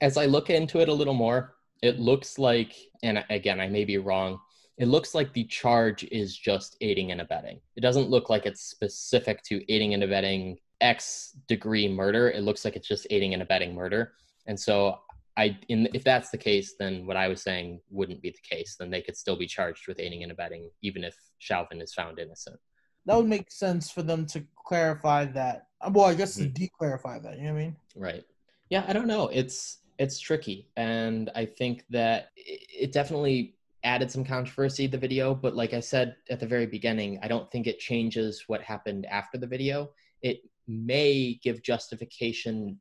As 0.00 0.16
I 0.16 0.26
look 0.26 0.50
into 0.50 0.80
it 0.80 0.88
a 0.88 0.92
little 0.92 1.14
more, 1.14 1.54
it 1.82 1.98
looks 1.98 2.38
like, 2.38 2.74
and 3.02 3.24
again, 3.30 3.60
I 3.60 3.68
may 3.68 3.84
be 3.84 3.98
wrong, 3.98 4.38
it 4.78 4.86
looks 4.88 5.14
like 5.14 5.32
the 5.32 5.44
charge 5.44 6.04
is 6.04 6.36
just 6.36 6.76
aiding 6.80 7.10
and 7.12 7.20
abetting. 7.20 7.60
It 7.76 7.80
doesn't 7.80 8.08
look 8.10 8.30
like 8.30 8.46
it's 8.46 8.62
specific 8.62 9.42
to 9.44 9.72
aiding 9.72 9.94
and 9.94 10.02
abetting 10.04 10.58
X 10.80 11.36
degree 11.48 11.88
murder. 11.88 12.30
It 12.30 12.42
looks 12.42 12.64
like 12.64 12.76
it's 12.76 12.86
just 12.86 13.06
aiding 13.10 13.34
and 13.34 13.42
abetting 13.42 13.74
murder. 13.74 14.12
And 14.46 14.58
so, 14.58 14.98
I, 15.36 15.56
in, 15.68 15.88
if 15.94 16.02
that's 16.04 16.30
the 16.30 16.38
case, 16.38 16.74
then 16.78 17.06
what 17.06 17.16
I 17.16 17.28
was 17.28 17.42
saying 17.42 17.80
wouldn't 17.90 18.22
be 18.22 18.30
the 18.30 18.56
case. 18.56 18.76
Then 18.78 18.90
they 18.90 19.02
could 19.02 19.16
still 19.16 19.36
be 19.36 19.46
charged 19.46 19.86
with 19.88 20.00
aiding 20.00 20.22
and 20.22 20.32
abetting, 20.32 20.70
even 20.82 21.04
if 21.04 21.16
Chauvin 21.38 21.80
is 21.80 21.92
found 21.94 22.18
innocent. 22.18 22.58
that 23.06 23.16
would 23.16 23.26
make 23.26 23.50
sense 23.50 23.90
for 23.90 24.02
them 24.02 24.26
to 24.26 24.44
clarify 24.66 25.24
that. 25.24 25.68
Well, 25.92 26.04
I 26.06 26.14
guess 26.14 26.34
to 26.36 26.42
Mhm. 26.48 26.52
declarify 26.68 27.22
that. 27.22 27.38
You 27.38 27.44
know 27.44 27.52
what 27.54 27.58
I 27.60 27.62
mean? 27.62 27.76
Right. 27.96 28.24
Yeah, 28.68 28.84
I 28.86 28.92
don't 28.92 29.06
know. 29.06 29.28
It's 29.28 29.78
it's 29.98 30.20
tricky, 30.20 30.68
and 30.76 31.30
I 31.34 31.44
think 31.44 31.84
that 31.90 32.30
it 32.36 32.60
it 32.88 32.92
definitely 32.92 33.56
added 33.84 34.10
some 34.10 34.24
controversy 34.24 34.86
to 34.86 34.92
the 34.92 34.98
video. 34.98 35.34
But 35.34 35.56
like 35.56 35.74
I 35.74 35.80
said 35.80 36.16
at 36.30 36.40
the 36.40 36.46
very 36.46 36.66
beginning, 36.66 37.18
I 37.22 37.28
don't 37.28 37.50
think 37.50 37.66
it 37.66 37.78
changes 37.78 38.44
what 38.46 38.62
happened 38.62 39.06
after 39.06 39.38
the 39.38 39.46
video. 39.46 39.90
It 40.22 40.42
may 40.66 41.38
give 41.42 41.62
justification, 41.62 42.80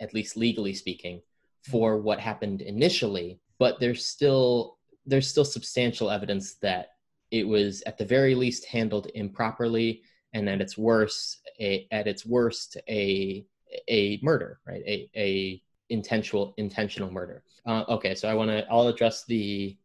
at 0.00 0.14
least 0.14 0.36
legally 0.36 0.74
speaking, 0.74 1.22
for 1.70 1.98
what 1.98 2.20
happened 2.20 2.62
initially. 2.62 3.40
But 3.58 3.80
there's 3.80 4.06
still 4.06 4.78
there's 5.06 5.28
still 5.28 5.44
substantial 5.44 6.10
evidence 6.10 6.54
that 6.56 6.90
it 7.30 7.46
was 7.46 7.82
at 7.86 7.98
the 7.98 8.04
very 8.04 8.34
least 8.34 8.64
handled 8.66 9.08
improperly, 9.14 10.02
and 10.32 10.48
at 10.48 10.60
its 10.60 10.78
worst, 10.78 11.40
a, 11.60 11.86
at 11.90 12.06
its 12.06 12.24
worst, 12.24 12.76
a 12.88 13.44
a 13.88 14.18
murder, 14.22 14.60
right? 14.66 14.82
A 14.86 15.10
a 15.14 15.62
intentional 15.90 16.54
intentional 16.56 17.10
murder. 17.10 17.42
Uh, 17.66 17.84
okay, 17.88 18.14
so 18.14 18.28
I 18.28 18.34
want 18.34 18.50
to 18.50 18.66
I'll 18.70 18.88
address 18.88 19.24
the 19.24 19.76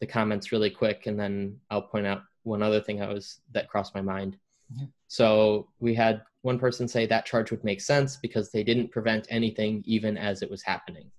the 0.00 0.06
comments 0.06 0.52
really 0.52 0.70
quick, 0.70 1.06
and 1.06 1.18
then 1.18 1.58
I'll 1.70 1.82
point 1.82 2.06
out 2.06 2.22
one 2.42 2.62
other 2.62 2.80
thing 2.80 3.00
I 3.00 3.12
was 3.12 3.40
that 3.52 3.68
crossed 3.68 3.94
my 3.94 4.02
mind. 4.02 4.36
Mhm. 4.72 4.88
So 5.08 5.68
we 5.78 5.94
had 5.94 6.22
one 6.42 6.58
person 6.58 6.88
say 6.88 7.06
that 7.06 7.26
charge 7.26 7.50
would 7.50 7.64
make 7.64 7.80
sense 7.80 8.16
because 8.16 8.50
they 8.50 8.64
didn't 8.64 8.90
prevent 8.90 9.26
anything 9.30 9.82
even 9.86 10.16
as 10.16 10.42
it 10.42 10.50
was 10.50 10.62
happening. 10.62 11.10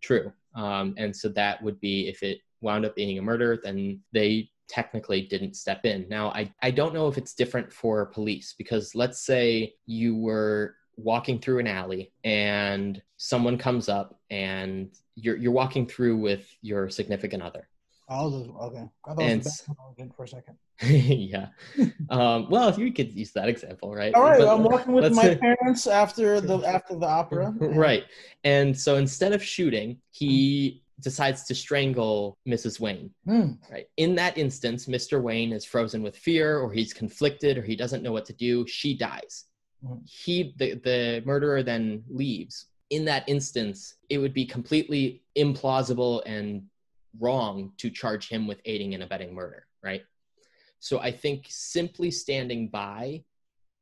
True, 0.00 0.32
um, 0.54 0.94
and 0.98 1.14
so 1.14 1.28
that 1.30 1.62
would 1.62 1.78
be 1.80 2.08
if 2.08 2.22
it 2.22 2.40
wound 2.60 2.84
up 2.84 2.96
being 2.96 3.18
a 3.18 3.22
murder, 3.22 3.60
then 3.62 4.00
they 4.12 4.48
technically 4.68 5.20
didn't 5.20 5.54
step 5.54 5.84
in. 5.84 6.06
Now, 6.08 6.30
I, 6.30 6.50
I 6.62 6.70
don't 6.70 6.94
know 6.94 7.08
if 7.08 7.18
it's 7.18 7.34
different 7.34 7.70
for 7.70 8.06
police 8.06 8.54
because 8.56 8.94
let's 8.94 9.20
say 9.20 9.74
you 9.86 10.16
were 10.16 10.76
walking 10.96 11.38
through 11.38 11.58
an 11.60 11.66
alley 11.66 12.12
and 12.24 13.00
someone 13.16 13.56
comes 13.58 13.88
up 13.88 14.18
and 14.30 14.90
you're, 15.14 15.36
you're 15.36 15.52
walking 15.52 15.86
through 15.86 16.16
with 16.18 16.46
your 16.62 16.88
significant 16.88 17.42
other. 17.42 17.68
Oh, 18.08 18.54
okay. 18.66 18.88
I 19.06 19.14
thought 19.14 19.22
And 19.22 19.40
it 19.40 19.44
was 19.44 19.46
s- 19.46 19.68
a 19.98 20.10
for 20.14 20.24
a 20.24 20.28
second. 20.28 20.56
yeah. 20.82 21.48
Um, 22.10 22.48
well, 22.50 22.68
if 22.68 22.76
you 22.76 22.92
could 22.92 23.12
use 23.12 23.32
that 23.32 23.48
example, 23.48 23.94
right? 23.94 24.12
All 24.14 24.22
right, 24.22 24.38
But 24.38 24.48
I'm 24.54 24.62
walking 24.64 24.92
with 24.92 25.14
my 25.14 25.22
say- 25.22 25.36
parents 25.40 25.86
after 25.86 26.40
the 26.40 26.58
after 26.58 26.94
the 26.96 27.06
opera. 27.06 27.54
Right. 27.58 28.04
And 28.44 28.78
so 28.78 28.96
instead 28.96 29.32
of 29.32 29.42
shooting, 29.42 29.98
he 30.10 30.82
decides 31.00 31.44
to 31.44 31.54
strangle 31.54 32.36
Mrs. 32.46 32.78
Wayne. 32.80 33.10
Hmm. 33.24 33.52
Right. 33.70 33.86
In 33.96 34.14
that 34.16 34.36
instance, 34.36 34.86
Mr. 34.86 35.22
Wayne 35.22 35.52
is 35.52 35.64
frozen 35.64 36.02
with 36.02 36.16
fear 36.16 36.58
or 36.58 36.70
he's 36.70 36.92
conflicted 36.92 37.56
or 37.56 37.62
he 37.62 37.76
doesn't 37.76 38.02
know 38.02 38.12
what 38.12 38.26
to 38.26 38.34
do. 38.34 38.66
She 38.66 38.94
dies. 38.94 39.44
He 40.04 40.54
the, 40.56 40.74
the 40.74 41.22
murderer 41.24 41.62
then 41.62 42.04
leaves. 42.08 42.66
In 42.90 43.04
that 43.06 43.28
instance, 43.28 43.94
it 44.10 44.18
would 44.18 44.34
be 44.34 44.44
completely 44.44 45.22
implausible 45.36 46.22
and 46.26 46.64
wrong 47.18 47.72
to 47.78 47.90
charge 47.90 48.28
him 48.28 48.46
with 48.46 48.60
aiding 48.64 48.94
and 48.94 49.02
abetting 49.02 49.34
murder, 49.34 49.66
right? 49.82 50.02
So 50.78 51.00
I 51.00 51.10
think 51.10 51.46
simply 51.48 52.10
standing 52.10 52.68
by, 52.68 53.24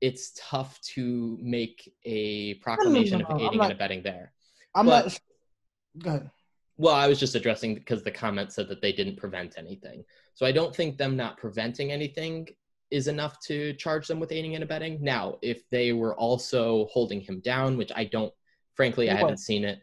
it's 0.00 0.33
tough 0.37 0.80
to 0.95 1.38
make 1.40 1.92
a 2.04 2.54
proclamation 2.54 3.23
of 3.23 3.40
aiding 3.40 3.59
not- 3.59 3.71
and 3.71 3.73
abetting 3.73 4.02
there. 4.02 4.33
I'm 4.75 4.87
But- 4.87 5.07
not. 5.07 5.21
Go 5.99 6.11
ahead. 6.11 6.30
Well, 6.76 6.95
I 6.95 7.09
was 7.09 7.21
just 7.21 7.35
addressing 7.35 7.75
because 7.75 8.02
the 8.02 8.11
comment 8.11 8.52
said 8.52 8.66
that 8.69 8.80
they 8.80 8.92
didn't 8.92 9.16
prevent 9.16 9.59
anything. 9.59 10.02
So 10.33 10.47
I 10.47 10.52
don't 10.52 10.75
think 10.75 10.97
them 10.97 11.14
not 11.14 11.37
preventing 11.37 11.92
anything 11.92 12.49
is 12.90 13.09
enough 13.09 13.38
to 13.40 13.73
charge 13.75 14.06
them 14.09 14.18
with 14.18 14.32
aiding 14.32 14.54
and 14.54 14.64
abetting. 14.64 14.99
Now, 15.00 15.38
if 15.42 15.62
they 15.70 15.92
were 15.92 16.14
also 16.16 16.87
holding 16.92 17.20
him 17.20 17.40
down, 17.40 17.76
which 17.76 17.92
I 17.94 18.04
don't 18.04 18.32
Frankly, 18.80 19.11
I 19.11 19.14
haven't 19.14 19.37
seen 19.37 19.64
it. 19.64 19.82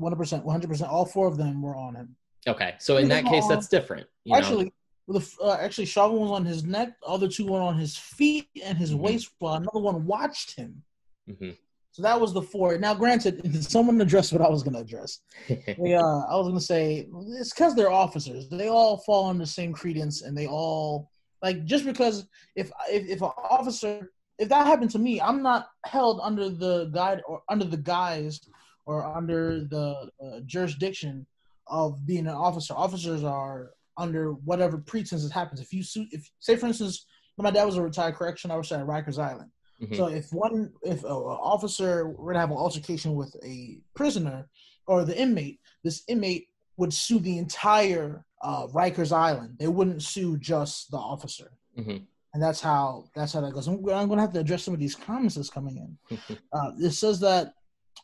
100%, 0.00 0.42
100%. 0.42 0.88
All 0.88 1.04
four 1.04 1.26
of 1.26 1.36
them 1.36 1.60
were 1.60 1.76
on 1.76 1.94
him. 1.94 2.16
Okay, 2.46 2.76
so 2.78 2.96
in 2.96 3.06
that 3.08 3.26
case, 3.26 3.46
that's 3.46 3.68
different. 3.68 4.06
actually, 4.32 4.72
know? 5.06 5.18
the, 5.18 5.30
uh, 5.42 5.58
actually, 5.60 5.84
Chauvin 5.84 6.18
was 6.18 6.30
on 6.30 6.46
his 6.46 6.64
neck. 6.64 6.94
The 7.02 7.08
other 7.08 7.28
two 7.28 7.46
were 7.46 7.60
on 7.60 7.76
his 7.76 7.98
feet 7.98 8.48
and 8.64 8.78
his 8.78 8.92
mm-hmm. 8.92 9.00
waist, 9.00 9.28
while 9.38 9.56
another 9.56 9.80
one 9.80 10.06
watched 10.06 10.56
him. 10.56 10.82
Mm-hmm. 11.28 11.50
So 11.90 12.02
that 12.02 12.18
was 12.18 12.32
the 12.32 12.40
four. 12.40 12.78
Now, 12.78 12.94
granted, 12.94 13.62
someone 13.70 14.00
addressed 14.00 14.32
what 14.32 14.40
I 14.40 14.48
was 14.48 14.62
going 14.62 14.76
to 14.76 14.80
address. 14.80 15.18
they, 15.48 15.94
uh, 15.94 16.00
I 16.00 16.36
was 16.36 16.46
going 16.46 16.58
to 16.58 16.64
say 16.64 17.06
it's 17.38 17.52
because 17.52 17.74
they're 17.74 17.92
officers. 17.92 18.48
They 18.48 18.68
all 18.68 18.96
fall 18.98 19.28
under 19.28 19.42
the 19.42 19.50
same 19.50 19.74
credence, 19.74 20.22
and 20.22 20.34
they 20.34 20.46
all 20.46 21.10
like 21.42 21.64
just 21.64 21.84
because 21.84 22.26
if 22.56 22.70
if, 22.90 23.08
if 23.08 23.22
an 23.22 23.30
officer 23.50 24.10
if 24.38 24.48
that 24.48 24.66
happened 24.66 24.90
to 24.92 24.98
me, 24.98 25.20
I'm 25.20 25.42
not 25.42 25.68
held 25.84 26.20
under 26.22 26.48
the 26.48 26.86
guide 26.86 27.22
or 27.26 27.42
under 27.48 27.64
the 27.64 27.76
guise 27.76 28.40
or 28.86 29.04
under 29.04 29.64
the 29.64 30.10
uh, 30.24 30.40
jurisdiction 30.46 31.26
of 31.66 32.06
being 32.06 32.26
an 32.26 32.34
officer. 32.34 32.72
Officers 32.74 33.24
are 33.24 33.70
under 33.96 34.32
whatever 34.32 34.78
pretenses 34.78 35.32
happens. 35.32 35.60
If 35.60 35.72
you 35.72 35.82
suit, 35.82 36.08
if 36.12 36.30
say 36.38 36.56
for 36.56 36.66
instance, 36.66 37.04
my 37.36 37.50
dad 37.50 37.64
was 37.64 37.76
a 37.76 37.82
retired 37.82 38.14
correction 38.14 38.50
officer 38.50 38.76
at 38.76 38.86
Rikers 38.86 39.18
Island. 39.18 39.50
Mm-hmm. 39.82 39.94
So 39.94 40.06
if 40.06 40.32
one, 40.32 40.72
if 40.82 41.04
an 41.04 41.10
officer 41.10 42.08
were 42.08 42.32
to 42.32 42.38
have 42.38 42.50
an 42.50 42.56
altercation 42.56 43.14
with 43.14 43.34
a 43.44 43.80
prisoner 43.94 44.48
or 44.86 45.04
the 45.04 45.20
inmate, 45.20 45.60
this 45.84 46.02
inmate 46.08 46.48
would 46.76 46.92
sue 46.92 47.18
the 47.18 47.38
entire 47.38 48.24
uh, 48.42 48.66
Rikers 48.68 49.12
Island. 49.12 49.56
They 49.58 49.68
wouldn't 49.68 50.02
sue 50.02 50.36
just 50.38 50.90
the 50.90 50.96
officer. 50.96 51.52
Mm-hmm. 51.78 52.04
And 52.34 52.42
that's 52.42 52.60
how 52.60 53.06
that's 53.14 53.32
how 53.32 53.40
that 53.40 53.52
goes. 53.52 53.66
I'm, 53.66 53.76
I'm 53.76 54.06
going 54.06 54.18
to 54.18 54.20
have 54.20 54.32
to 54.34 54.40
address 54.40 54.62
some 54.62 54.74
of 54.74 54.80
these 54.80 54.94
comments 54.94 55.34
that's 55.34 55.50
coming 55.50 55.76
in. 55.76 56.18
uh, 56.52 56.72
it 56.78 56.90
says 56.90 57.18
that 57.20 57.54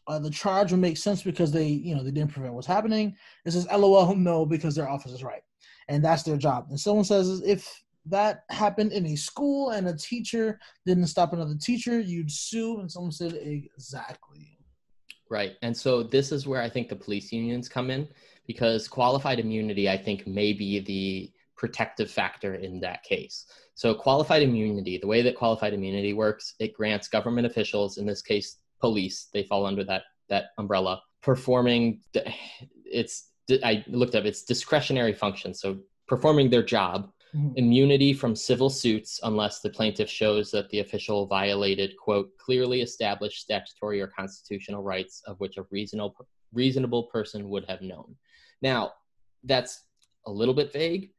uh, 0.08 0.18
the 0.18 0.30
charge 0.30 0.70
would 0.70 0.80
make 0.80 0.96
sense 0.96 1.22
because 1.22 1.52
they, 1.52 1.66
you 1.66 1.94
know, 1.94 2.02
they 2.02 2.10
didn't 2.10 2.32
prevent 2.32 2.54
what's 2.54 2.66
happening. 2.66 3.14
It 3.44 3.52
says, 3.52 3.66
"LOL, 3.70 4.14
no," 4.14 4.46
because 4.46 4.74
their 4.74 4.88
officer's 4.88 5.22
right, 5.22 5.42
and 5.88 6.04
that's 6.04 6.22
their 6.22 6.36
job. 6.36 6.66
And 6.70 6.80
someone 6.80 7.04
says, 7.04 7.42
if 7.44 7.84
that 8.06 8.44
happened 8.50 8.92
in 8.92 9.06
a 9.06 9.16
school 9.16 9.70
and 9.70 9.88
a 9.88 9.96
teacher 9.96 10.58
didn't 10.86 11.06
stop 11.06 11.32
another 11.32 11.56
teacher, 11.56 11.98
you'd 11.98 12.30
sue. 12.30 12.80
And 12.80 12.90
someone 12.90 13.12
said, 13.12 13.34
exactly. 13.34 14.58
Right. 15.30 15.52
And 15.62 15.76
so 15.76 16.02
this 16.02 16.32
is 16.32 16.46
where 16.46 16.60
I 16.60 16.68
think 16.68 16.88
the 16.88 16.96
police 16.96 17.32
unions 17.32 17.68
come 17.68 17.90
in 17.90 18.06
because 18.46 18.88
qualified 18.88 19.38
immunity, 19.38 19.88
I 19.88 19.96
think, 19.96 20.26
may 20.26 20.52
be 20.52 20.80
the 20.80 21.32
protective 21.56 22.10
factor 22.10 22.56
in 22.56 22.80
that 22.80 23.02
case. 23.02 23.46
So, 23.74 23.94
qualified 23.94 24.42
immunity, 24.42 24.98
the 24.98 25.06
way 25.06 25.22
that 25.22 25.36
qualified 25.36 25.74
immunity 25.74 26.12
works, 26.12 26.54
it 26.58 26.74
grants 26.74 27.08
government 27.08 27.46
officials, 27.46 27.98
in 27.98 28.06
this 28.06 28.22
case, 28.22 28.58
police, 28.80 29.28
they 29.32 29.42
fall 29.42 29.66
under 29.66 29.84
that 29.84 30.02
that 30.28 30.46
umbrella, 30.58 31.02
performing 31.22 32.00
it's 32.84 33.30
I 33.62 33.84
looked 33.88 34.14
up 34.14 34.24
its 34.24 34.42
discretionary 34.42 35.12
function. 35.12 35.54
So, 35.54 35.78
performing 36.06 36.50
their 36.50 36.62
job 36.62 37.10
mm-hmm. 37.34 37.52
immunity 37.56 38.12
from 38.12 38.36
civil 38.36 38.70
suits 38.70 39.20
unless 39.22 39.60
the 39.60 39.70
plaintiff 39.70 40.08
shows 40.08 40.50
that 40.50 40.68
the 40.70 40.80
official 40.80 41.26
violated, 41.26 41.96
quote, 41.96 42.36
clearly 42.38 42.80
established 42.82 43.40
statutory 43.40 44.00
or 44.00 44.06
constitutional 44.06 44.82
rights 44.82 45.22
of 45.26 45.38
which 45.40 45.56
a 45.56 45.64
reasonable, 45.70 46.26
reasonable 46.52 47.04
person 47.04 47.48
would 47.48 47.64
have 47.66 47.82
known. 47.82 48.14
Now, 48.64 48.94
that's 49.44 49.82
a 50.26 50.32
little 50.32 50.54
bit 50.54 50.72
vague, 50.72 51.10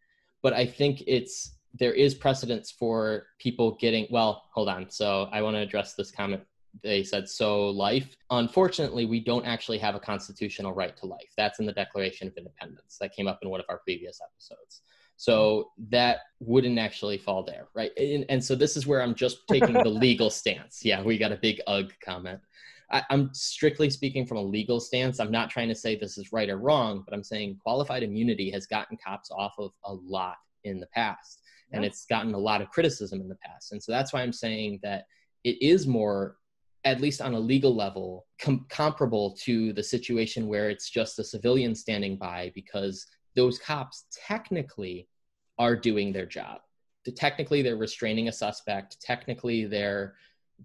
but 0.41 0.51
I 0.53 0.65
think 0.65 1.03
it's 1.05 1.51
there 1.77 1.93
is 1.93 2.15
precedence 2.15 2.71
for 2.71 3.27
people 3.39 3.77
getting 3.79 4.08
well 4.10 4.43
hold 4.53 4.67
on. 4.67 4.89
So 4.89 5.29
i 5.31 5.41
want 5.41 5.55
to 5.55 5.62
address 5.62 5.93
this 5.93 6.10
comment. 6.10 6.41
They 6.84 7.03
said 7.03 7.29
so 7.29 7.69
life 7.69 8.15
unfortunately 8.31 9.05
we 9.05 9.19
don't 9.19 9.45
actually 9.45 9.77
have 9.77 9.93
a 9.93 9.99
constitutional 9.99 10.73
right 10.73 10.97
to 10.97 11.05
life. 11.05 11.31
That's 11.38 11.60
in 11.60 11.65
the 11.65 11.71
declaration 11.71 12.27
of 12.27 12.34
independence. 12.36 12.97
That 12.99 13.13
came 13.13 13.27
up 13.27 13.39
in 13.43 13.49
one 13.49 13.60
of 13.60 13.67
our 13.69 13.77
previous 13.77 14.19
episodes 14.21 14.81
so 15.17 15.71
that 15.89 16.19
wouldn't 16.39 16.78
actually 16.78 17.17
fall 17.17 17.43
there, 17.43 17.67
right? 17.73 17.91
And, 17.97 18.25
and 18.30 18.43
so 18.43 18.56
this 18.56 18.75
is 18.75 18.86
where 18.86 19.01
I'm 19.01 19.15
just 19.15 19.47
taking 19.47 19.73
the 19.73 19.89
legal 19.89 20.30
stance. 20.30 20.84
Yeah, 20.84 21.01
we 21.01 21.17
got 21.17 21.32
a 21.32 21.38
big 21.38 21.62
ugh 21.67 21.93
comment. 22.04 22.39
I, 22.91 23.04
am 23.10 23.34
strictly 23.34 23.89
speaking 23.89 24.25
from 24.25 24.38
a 24.38 24.41
legal 24.41 24.80
stance. 24.80 25.19
I'm 25.19 25.32
not 25.32 25.49
trying 25.49 25.69
to 25.69 25.75
say 25.75 25.95
this 25.95 26.17
is 26.17 26.32
right 26.32 26.49
or 26.49 26.58
wrong, 26.58 27.04
but 27.06 27.13
I'm 27.13 27.23
saying 27.23 27.60
qualified 27.62 28.04
immunity 28.04 28.51
has 28.51 28.67
gotten 28.67 28.97
cops 28.97 29.32
off 29.32 29.56
of 29.58 29.71
a 29.86 29.93
lot 29.93 30.36
in 30.63 30.80
the 30.80 30.88
past, 30.88 31.41
and 31.71 31.84
it's 31.84 32.06
gotten 32.06 32.34
a 32.34 32.39
lot 32.39 32.62
of 32.62 32.69
criticism 32.69 33.21
in 33.21 33.30
the 33.30 33.38
past. 33.38 33.71
And 33.71 33.82
so 33.82 33.91
that's 33.91 34.13
why 34.13 34.21
I'm 34.21 34.34
saying 34.34 34.80
that 34.84 35.06
it 35.43 35.62
is 35.62 35.88
more, 35.88 36.38
at 36.84 37.01
least 37.01 37.21
on 37.21 37.34
a 37.34 37.39
legal 37.39 37.75
level, 37.75 38.25
com- 38.39 38.65
comparable 38.69 39.36
to 39.43 39.73
the 39.73 39.84
situation 39.84 40.47
where 40.47 40.69
it's 40.69 40.89
just 40.89 41.19
a 41.19 41.23
civilian 41.23 41.73
standing 41.73 42.17
by 42.17 42.51
because 42.54 43.06
those 43.36 43.60
cops 43.60 44.06
technically 44.12 45.08
are 45.58 45.76
doing 45.76 46.12
their 46.12 46.26
job. 46.26 46.62
Technically, 47.15 47.62
they're 47.62 47.76
restraining 47.78 48.28
a 48.28 48.32
suspect. 48.32 49.00
Technically, 49.02 49.65
they're 49.65 50.15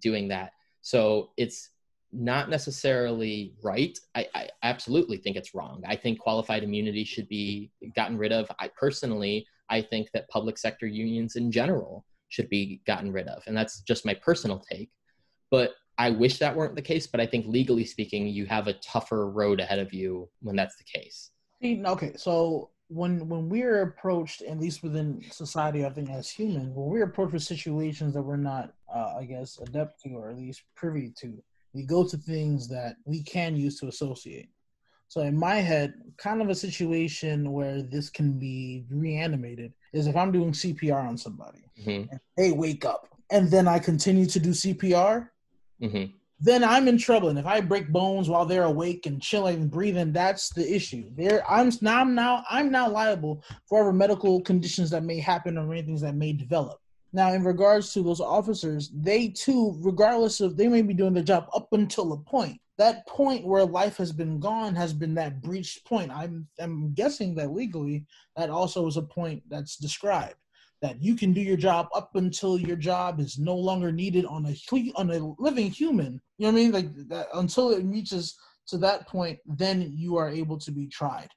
doing 0.01 0.29
that. 0.29 0.53
So 0.81 1.31
it's 1.37 1.71
not 2.13 2.49
necessarily 2.49 3.55
right. 3.63 3.99
I, 4.15 4.27
I, 4.35 4.49
absolutely 4.63 5.19
think 5.19 5.37
it's 5.37 5.55
wrong. 5.55 5.83
I 5.87 5.97
think 5.97 6.19
qualified 6.19 6.65
immunity 6.65 7.05
should 7.05 7.29
be 7.29 7.71
gotten 7.95 8.19
rid 8.19 8.33
of. 8.33 8.51
I 8.59 8.69
personally, 8.69 9.47
I 9.69 9.81
think 9.83 10.11
that 10.13 10.29
public 10.29 10.59
sector 10.59 10.87
unions 10.87 11.37
in 11.37 11.53
general 11.53 12.05
should 12.29 12.49
be 12.49 12.81
gotten 12.87 13.13
rid 13.13 13.29
of. 13.29 13.43
And 13.47 13.57
that's 13.57 13.81
just 13.83 14.07
my 14.07 14.15
personal 14.15 14.59
take. 14.59 14.91
But 15.51 15.73
I 15.99 16.11
wish 16.11 16.39
that 16.39 16.57
weren't 16.57 16.75
the 16.75 16.83
case. 16.83 17.07
But 17.07 17.21
I 17.21 17.27
think 17.27 17.47
legally 17.47 17.85
speaking, 17.85 18.27
you 18.27 18.47
have 18.47 18.67
a 18.67 18.75
tougher 18.75 19.31
road 19.31 19.61
ahead 19.61 19.79
of 19.79 19.93
you 19.93 20.29
when 20.41 20.57
that's 20.57 20.77
the 20.77 20.85
case. 20.85 21.31
Okay, 21.63 22.13
so 22.17 22.71
when 22.89 23.29
when 23.29 23.49
we're 23.49 23.83
approached, 23.83 24.43
at 24.43 24.59
least 24.59 24.83
within 24.83 25.23
society, 25.31 25.85
I 25.85 25.91
think 25.91 26.11
as 26.11 26.31
humans, 26.31 26.73
when 26.75 26.89
we're 26.89 27.05
approached 27.05 27.35
with 27.35 27.43
situations 27.43 28.15
that 28.15 28.23
we're 28.23 28.37
not, 28.37 28.73
uh, 28.93 29.15
I 29.19 29.25
guess, 29.25 29.59
adept 29.59 30.03
to 30.03 30.11
or 30.11 30.31
at 30.31 30.39
least 30.39 30.63
privy 30.75 31.13
to, 31.21 31.43
we 31.75 31.85
go 31.85 32.07
to 32.07 32.17
things 32.17 32.69
that 32.69 32.97
we 33.05 33.23
can 33.23 33.57
use 33.57 33.79
to 33.81 33.89
associate. 33.89 34.49
So 35.09 35.23
in 35.23 35.37
my 35.37 35.57
head, 35.57 35.95
kind 36.19 36.41
of 36.41 36.49
a 36.49 36.55
situation 36.55 37.53
where 37.53 37.83
this 37.83 38.11
can 38.11 38.39
be 38.39 38.85
reanimated 38.91 39.73
is 39.93 40.07
if 40.07 40.17
I'm 40.17 40.33
doing 40.33 40.53
CPR 40.53 41.09
on 41.09 41.19
somebody, 41.19 41.65
mm-hmm. 41.79 42.11
and 42.11 42.21
they 42.37 42.53
wake 42.53 42.85
up, 42.85 43.09
and 43.31 43.51
then 43.51 43.69
I 43.69 43.79
continue 43.79 44.27
to 44.27 44.41
do 44.41 44.51
CPR. 44.51 45.29
Mm-hmm 45.83 46.17
then 46.41 46.65
I'm 46.65 46.89
in 46.89 46.97
trouble. 46.97 47.29
And 47.29 47.39
if 47.39 47.47
I 47.47 47.61
break 47.61 47.91
bones 47.91 48.29
while 48.29 48.47
they're 48.47 48.65
awake 48.65 49.07
and 49.07 49.21
chilling 49.21 49.57
and 49.57 49.71
breathing, 49.71 50.13
that's 50.13 50.49
the 50.51 50.75
issue. 50.75 51.11
There, 51.17 51.49
I'm 51.51 51.71
now, 51.83 52.01
I'm 52.01 52.15
now, 52.15 52.45
I'm 52.51 52.71
now 52.71 52.89
liable 52.89 53.45
for 53.69 53.79
whatever 53.79 53.93
medical 53.93 54.41
conditions 54.41 54.91
that 54.91 55.05
may 55.05 55.21
happen 55.21 55.59
or 55.59 55.71
anything 55.73 55.97
that 55.97 56.15
may 56.15 56.33
develop. 56.33 56.81
Now, 57.13 57.33
in 57.33 57.45
regards 57.45 57.93
to 57.93 58.03
those 58.03 58.21
officers, 58.21 58.91
they 58.95 59.29
too, 59.29 59.77
regardless 59.81 60.41
of 60.41 60.57
they 60.57 60.69
may 60.69 60.83
be 60.83 60.95
doing 60.95 61.13
their 61.13 61.25
job 61.25 61.49
up 61.55 61.69
until 61.73 62.13
a 62.13 62.17
point. 62.17 62.61
That 62.79 63.07
point 63.07 63.45
where 63.45 63.65
life 63.65 63.99
has 63.99 64.11
been 64.11 64.41
gone 64.41 64.75
has 64.75 64.95
been 64.95 65.15
that 65.17 65.43
breached 65.43 65.85
point. 65.85 66.11
I'm, 66.11 66.47
I'm 66.59 66.95
guessing 66.95 67.35
that 67.35 67.53
legally, 67.53 68.07
that 68.37 68.49
also 68.49 68.87
is 68.87 68.97
a 68.97 69.03
point 69.03 69.43
that's 69.51 69.77
described 69.77 70.37
that 70.83 71.03
you 71.03 71.15
can 71.15 71.33
do 71.33 71.41
your 71.41 71.57
job 71.57 71.89
up 71.95 72.15
until 72.15 72.59
your 72.59 72.77
job 72.77 73.21
is 73.21 73.39
no 73.39 73.55
longer 73.55 73.93
needed 73.93 74.25
on 74.25 74.47
a 74.47 74.57
on 74.97 75.11
a 75.11 75.35
living 75.39 75.71
human. 75.71 76.21
You 76.39 76.47
know 76.47 76.53
what 76.53 76.59
I 76.59 76.63
mean? 76.63 76.73
Like 76.73 77.09
that, 77.09 77.27
until 77.35 77.71
it 77.71 77.85
reaches 77.85 78.39
to 78.69 78.79
that 78.79 79.07
point, 79.07 79.39
then 79.45 79.93
you 79.95 80.17
are 80.17 80.31
able 80.31 80.59
to 80.59 80.71
be 80.71 80.87
tried. 80.87 81.29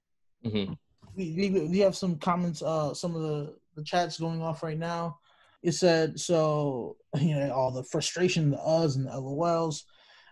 Mm-hmm. 0.45 0.73
We, 1.15 1.49
we, 1.51 1.67
we 1.67 1.79
have 1.79 1.95
some 1.95 2.17
comments. 2.17 2.61
Uh, 2.61 2.93
some 2.93 3.15
of 3.15 3.21
the 3.21 3.55
the 3.75 3.83
chats 3.83 4.19
going 4.19 4.41
off 4.41 4.63
right 4.63 4.77
now. 4.77 5.19
It 5.61 5.73
said 5.73 6.19
so. 6.19 6.97
You 7.19 7.35
know 7.35 7.51
all 7.51 7.69
the 7.69 7.83
frustration, 7.83 8.49
the 8.49 8.57
uhs 8.57 8.95
and 8.95 9.05
the 9.05 9.11
LOLs. 9.11 9.83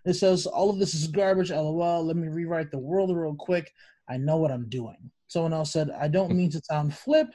It 0.03 0.13
says 0.13 0.47
all 0.47 0.71
of 0.71 0.79
this 0.79 0.95
is 0.95 1.05
garbage. 1.07 1.51
LOL. 1.51 2.03
Let 2.03 2.15
me 2.15 2.27
rewrite 2.27 2.71
the 2.71 2.79
world 2.79 3.15
real 3.15 3.35
quick. 3.35 3.71
I 4.09 4.17
know 4.17 4.37
what 4.37 4.51
I'm 4.51 4.67
doing. 4.67 4.97
Someone 5.27 5.53
else 5.53 5.71
said 5.71 5.91
I 5.91 6.07
don't 6.07 6.35
mean 6.35 6.49
to 6.51 6.61
sound 6.61 6.95
flip, 6.95 7.27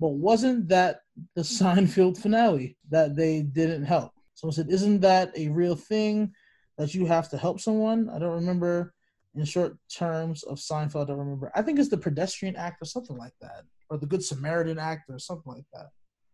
but 0.00 0.08
wasn't 0.08 0.68
that 0.68 1.00
the 1.36 1.42
Seinfeld 1.58 2.18
finale 2.18 2.76
that 2.90 3.14
they 3.14 3.42
didn't 3.42 3.84
help? 3.84 4.12
Someone 4.34 4.54
said, 4.54 4.70
Isn't 4.70 5.00
that 5.00 5.36
a 5.36 5.48
real 5.48 5.76
thing 5.76 6.32
that 6.78 6.94
you 6.94 7.06
have 7.06 7.28
to 7.30 7.36
help 7.36 7.60
someone? 7.60 8.08
I 8.08 8.18
don't 8.18 8.34
remember 8.34 8.94
in 9.34 9.44
short 9.44 9.76
terms 9.94 10.42
of 10.44 10.58
Seinfeld. 10.58 11.04
I 11.04 11.08
don't 11.08 11.18
remember. 11.18 11.52
I 11.54 11.62
think 11.62 11.78
it's 11.78 11.90
the 11.90 11.98
Pedestrian 11.98 12.56
Act 12.56 12.82
or 12.82 12.86
something 12.86 13.16
like 13.16 13.34
that, 13.40 13.64
or 13.90 13.98
the 13.98 14.06
Good 14.06 14.24
Samaritan 14.24 14.78
Act 14.78 15.10
or 15.10 15.18
something 15.18 15.52
like 15.52 15.66
that. 15.74 15.88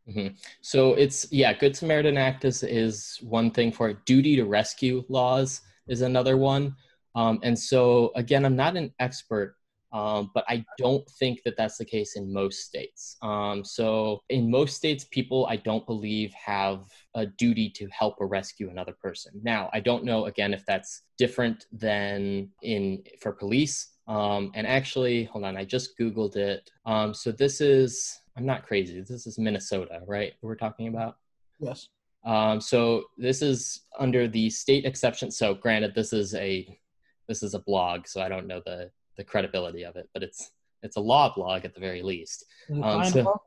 Mm-hmm. 0.09 0.35
So 0.61 0.95
it's 0.95 1.31
yeah, 1.33 1.53
Good 1.53 1.77
Samaritan 1.77 2.17
Act 2.17 2.45
is 2.45 2.63
is 2.63 3.19
one 3.23 3.51
thing 3.51 3.73
for 3.73 3.89
it. 3.89 4.05
Duty 4.07 4.37
to 4.37 4.45
rescue 4.45 5.05
laws 5.09 5.61
is 5.89 6.03
another 6.03 6.37
one. 6.37 6.77
Um, 7.17 7.41
and 7.43 7.59
so 7.59 8.13
again, 8.15 8.45
I'm 8.45 8.57
not 8.57 8.77
an 8.77 8.93
expert, 9.01 9.57
Um, 9.93 10.31
but 10.35 10.45
I 10.49 10.65
don't 10.79 11.09
think 11.19 11.43
that 11.45 11.57
that's 11.57 11.79
the 11.79 11.85
case 11.85 12.17
in 12.17 12.33
most 12.33 12.65
states. 12.65 13.17
Um, 13.23 13.65
so, 13.65 14.23
in 14.29 14.51
most 14.51 14.77
states, 14.77 15.05
people 15.05 15.47
I 15.47 15.57
don't 15.57 15.87
believe 15.87 16.33
have 16.35 16.85
a 17.15 17.27
duty 17.27 17.71
to 17.71 17.89
help 17.89 18.17
or 18.19 18.27
rescue 18.27 18.69
another 18.69 18.97
person. 19.01 19.33
Now, 19.43 19.71
I 19.73 19.81
don't 19.81 20.05
know 20.05 20.27
again 20.27 20.53
if 20.53 20.65
that's 20.67 21.03
different 21.19 21.67
than 21.73 22.51
in 22.63 23.05
for 23.21 23.33
police. 23.33 23.93
Um, 24.09 24.53
and 24.55 24.67
actually, 24.67 25.25
hold 25.25 25.45
on, 25.45 25.57
I 25.57 25.65
just 25.65 25.99
googled 25.99 26.37
it. 26.37 26.71
Um, 26.85 27.15
so 27.15 27.33
this 27.33 27.61
is 27.61 28.21
I'm 28.37 28.47
not 28.47 28.67
crazy. 28.67 29.01
This 29.01 29.27
is 29.27 29.39
Minnesota, 29.39 30.01
right? 30.07 30.35
We're 30.43 30.57
talking 30.57 30.89
about. 30.89 31.17
Yes. 31.59 31.89
Um, 32.25 32.61
so 32.61 33.05
this 33.17 33.41
is 33.41 33.83
under 33.99 34.29
the 34.29 34.51
state 34.51 34.85
exception. 34.85 35.31
So 35.31 35.55
granted, 35.55 35.95
this 35.95 36.13
is 36.13 36.35
a 36.35 36.79
this 37.29 37.43
is 37.43 37.55
a 37.55 37.61
blog, 37.61 38.07
so 38.07 38.21
I 38.21 38.29
don't 38.29 38.47
know 38.47 38.61
the 38.65 38.91
the 39.17 39.25
credibility 39.25 39.85
of 39.85 39.97
it, 39.97 40.09
but 40.13 40.23
it's 40.23 40.53
it's 40.83 40.97
a 40.97 41.01
law 41.01 41.33
blog 41.35 41.65
at 41.65 41.75
the 41.75 41.81
very 41.81 42.03
least. 42.03 42.45
Um, 42.83 43.05
so, 43.05 43.41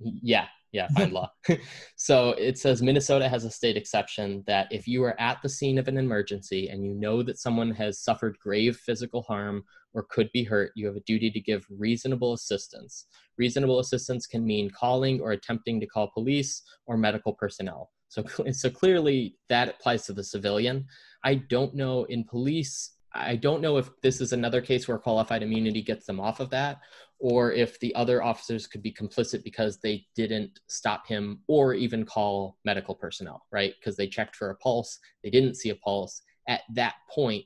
yeah, 0.00 0.46
yeah, 0.72 0.88
FindLaw. 0.96 1.28
so 1.96 2.30
it 2.30 2.58
says 2.58 2.82
Minnesota 2.82 3.28
has 3.28 3.44
a 3.44 3.50
state 3.50 3.76
exception 3.76 4.42
that 4.46 4.68
if 4.70 4.88
you 4.88 5.04
are 5.04 5.18
at 5.20 5.40
the 5.42 5.48
scene 5.48 5.78
of 5.78 5.86
an 5.86 5.98
emergency 5.98 6.68
and 6.68 6.84
you 6.84 6.94
know 6.94 7.22
that 7.22 7.38
someone 7.38 7.70
has 7.72 8.00
suffered 8.00 8.38
grave 8.38 8.76
physical 8.76 9.22
harm 9.22 9.64
or 9.92 10.04
could 10.04 10.30
be 10.32 10.42
hurt, 10.42 10.72
you 10.74 10.86
have 10.86 10.96
a 10.96 11.00
duty 11.00 11.30
to 11.30 11.40
give 11.40 11.66
reasonable 11.68 12.32
assistance. 12.32 13.06
Reasonable 13.36 13.80
assistance 13.80 14.26
can 14.26 14.44
mean 14.44 14.70
calling 14.70 15.20
or 15.20 15.32
attempting 15.32 15.78
to 15.78 15.86
call 15.86 16.10
police 16.14 16.62
or 16.86 16.96
medical 16.96 17.34
personnel. 17.34 17.90
So, 18.08 18.24
so 18.52 18.70
clearly 18.70 19.36
that 19.50 19.68
applies 19.68 20.06
to 20.06 20.14
the 20.14 20.24
civilian. 20.24 20.86
I 21.22 21.34
don't 21.34 21.74
know 21.74 22.04
in 22.04 22.24
police 22.24 22.92
I 23.14 23.36
don't 23.36 23.60
know 23.60 23.76
if 23.76 23.90
this 24.02 24.20
is 24.20 24.32
another 24.32 24.60
case 24.60 24.88
where 24.88 24.98
qualified 24.98 25.42
immunity 25.42 25.82
gets 25.82 26.06
them 26.06 26.20
off 26.20 26.40
of 26.40 26.50
that, 26.50 26.80
or 27.18 27.52
if 27.52 27.78
the 27.80 27.94
other 27.94 28.22
officers 28.22 28.66
could 28.66 28.82
be 28.82 28.92
complicit 28.92 29.44
because 29.44 29.78
they 29.78 30.06
didn't 30.16 30.60
stop 30.68 31.06
him 31.06 31.40
or 31.46 31.74
even 31.74 32.04
call 32.04 32.58
medical 32.64 32.94
personnel, 32.94 33.46
right? 33.52 33.74
Because 33.78 33.96
they 33.96 34.08
checked 34.08 34.36
for 34.36 34.50
a 34.50 34.56
pulse, 34.56 34.98
they 35.22 35.30
didn't 35.30 35.56
see 35.56 35.70
a 35.70 35.76
pulse. 35.76 36.22
At 36.48 36.62
that 36.74 36.94
point, 37.10 37.44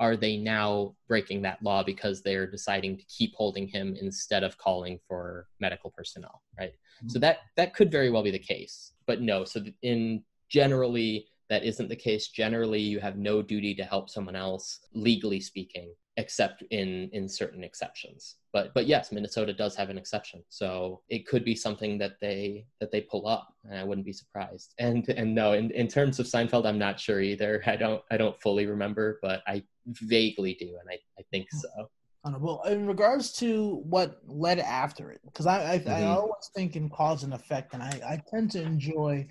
are 0.00 0.16
they 0.16 0.36
now 0.36 0.94
breaking 1.08 1.42
that 1.42 1.62
law 1.62 1.82
because 1.82 2.22
they're 2.22 2.50
deciding 2.50 2.96
to 2.96 3.04
keep 3.04 3.34
holding 3.34 3.66
him 3.66 3.96
instead 4.00 4.44
of 4.44 4.56
calling 4.56 4.98
for 5.08 5.48
medical 5.60 5.90
personnel, 5.90 6.42
right? 6.58 6.70
Mm-hmm. 6.70 7.08
So 7.08 7.18
that 7.18 7.38
that 7.56 7.74
could 7.74 7.90
very 7.90 8.10
well 8.10 8.22
be 8.22 8.30
the 8.30 8.38
case, 8.38 8.92
but 9.06 9.20
no. 9.20 9.44
So 9.44 9.64
in 9.82 10.22
generally 10.48 11.26
that 11.50 11.64
isn't 11.64 11.88
the 11.88 11.96
case 11.96 12.28
generally 12.28 12.80
you 12.80 13.00
have 13.00 13.16
no 13.16 13.42
duty 13.42 13.74
to 13.74 13.84
help 13.84 14.08
someone 14.08 14.36
else 14.36 14.80
legally 14.92 15.40
speaking 15.40 15.92
except 16.18 16.62
in 16.70 17.08
in 17.12 17.28
certain 17.28 17.62
exceptions. 17.64 18.36
But 18.52 18.74
but 18.74 18.86
yes 18.86 19.12
minnesota 19.12 19.54
does 19.54 19.76
have 19.76 19.88
an 19.88 19.96
exception. 19.96 20.42
So 20.48 21.00
it 21.08 21.26
could 21.26 21.44
be 21.44 21.54
something 21.54 21.96
that 21.98 22.14
they 22.20 22.66
that 22.80 22.90
they 22.90 23.00
pull 23.02 23.26
up 23.26 23.54
and 23.64 23.78
i 23.78 23.84
wouldn't 23.84 24.04
be 24.04 24.12
surprised. 24.12 24.74
And 24.78 25.08
and 25.08 25.34
no 25.34 25.52
in, 25.52 25.70
in 25.70 25.88
terms 25.88 26.18
of 26.18 26.26
seinfeld 26.26 26.66
i'm 26.66 26.78
not 26.78 27.00
sure 27.00 27.20
either. 27.20 27.62
I 27.66 27.76
don't 27.76 28.02
i 28.10 28.16
don't 28.16 28.40
fully 28.42 28.66
remember 28.66 29.18
but 29.22 29.42
i 29.46 29.62
vaguely 29.86 30.54
do 30.54 30.76
and 30.80 30.90
i, 30.90 30.98
I 31.18 31.22
think 31.30 31.46
so. 31.52 31.88
Well 32.24 32.62
in 32.64 32.86
regards 32.86 33.32
to 33.34 33.76
what 33.88 34.20
led 34.26 34.58
after 34.58 35.10
it 35.12 35.20
because 35.24 35.46
I 35.46 35.74
I, 35.74 35.78
mm-hmm. 35.78 35.88
I 35.88 36.04
always 36.04 36.50
think 36.54 36.76
in 36.76 36.90
cause 36.90 37.22
and 37.22 37.32
effect 37.32 37.72
and 37.72 37.82
i 37.82 37.92
i 38.06 38.22
tend 38.28 38.50
to 38.50 38.60
enjoy 38.60 39.26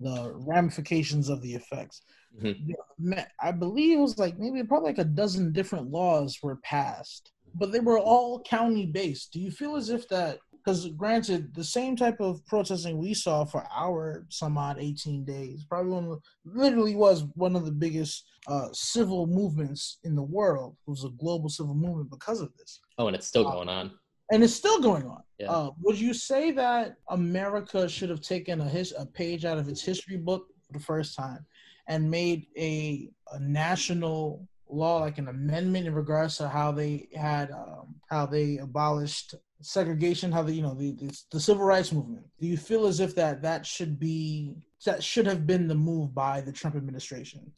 the 0.00 0.32
ramifications 0.34 1.28
of 1.28 1.42
the 1.42 1.54
effects. 1.54 2.02
Mm-hmm. 2.40 3.12
I 3.40 3.52
believe 3.52 3.98
it 3.98 4.00
was 4.00 4.18
like 4.18 4.38
maybe 4.38 4.62
probably 4.64 4.90
like 4.90 4.98
a 4.98 5.04
dozen 5.04 5.52
different 5.52 5.90
laws 5.90 6.38
were 6.42 6.56
passed, 6.56 7.32
but 7.54 7.72
they 7.72 7.80
were 7.80 7.98
all 7.98 8.42
county 8.42 8.86
based. 8.86 9.32
Do 9.32 9.40
you 9.40 9.50
feel 9.50 9.76
as 9.76 9.90
if 9.90 10.08
that 10.08 10.38
because 10.52 10.88
granted 10.90 11.54
the 11.54 11.64
same 11.64 11.96
type 11.96 12.20
of 12.20 12.44
protesting 12.46 12.98
we 12.98 13.14
saw 13.14 13.44
for 13.44 13.64
our 13.74 14.26
some 14.28 14.58
odd 14.58 14.76
18 14.78 15.24
days 15.24 15.64
probably 15.64 15.92
one 15.92 16.18
literally 16.44 16.94
was 16.94 17.24
one 17.34 17.56
of 17.56 17.64
the 17.64 17.72
biggest 17.72 18.28
uh, 18.46 18.68
civil 18.74 19.26
movements 19.26 20.00
in 20.04 20.14
the 20.14 20.22
world 20.22 20.76
it 20.86 20.90
was 20.90 21.04
a 21.04 21.08
global 21.18 21.48
civil 21.48 21.74
movement 21.74 22.10
because 22.10 22.42
of 22.42 22.54
this 22.58 22.78
oh 22.98 23.06
and 23.06 23.16
it's 23.16 23.26
still 23.26 23.48
uh, 23.48 23.52
going 23.52 23.70
on 23.70 23.90
and 24.30 24.44
it's 24.44 24.54
still 24.54 24.80
going 24.80 25.04
on. 25.06 25.22
Yeah. 25.40 25.50
Uh, 25.50 25.70
would 25.80 25.98
you 25.98 26.12
say 26.12 26.50
that 26.50 26.96
America 27.08 27.88
should 27.88 28.10
have 28.10 28.20
taken 28.20 28.60
a 28.60 28.68
his 28.68 28.92
a 28.98 29.06
page 29.06 29.46
out 29.46 29.56
of 29.56 29.68
its 29.68 29.80
history 29.80 30.18
book 30.18 30.48
for 30.66 30.78
the 30.78 30.84
first 30.84 31.16
time 31.16 31.46
and 31.86 32.10
made 32.10 32.46
a, 32.58 33.08
a 33.32 33.40
national 33.40 34.46
law, 34.68 34.98
like 35.00 35.16
an 35.16 35.28
amendment 35.28 35.86
in 35.86 35.94
regards 35.94 36.36
to 36.36 36.48
how 36.48 36.72
they 36.72 37.08
had 37.16 37.50
um, 37.52 37.94
how 38.10 38.26
they 38.26 38.58
abolished 38.58 39.34
segregation, 39.62 40.30
how 40.30 40.42
the 40.42 40.52
you 40.52 40.60
know 40.60 40.74
the, 40.74 40.92
the 40.92 41.18
the 41.30 41.40
civil 41.40 41.64
rights 41.64 41.90
movement? 41.90 42.26
Do 42.38 42.46
you 42.46 42.58
feel 42.58 42.86
as 42.86 43.00
if 43.00 43.14
that 43.14 43.40
that 43.40 43.64
should 43.64 43.98
be 43.98 44.56
that 44.84 45.02
should 45.02 45.26
have 45.26 45.46
been 45.46 45.66
the 45.68 45.74
move 45.74 46.14
by 46.14 46.42
the 46.42 46.52
Trump 46.52 46.76
administration? 46.76 47.50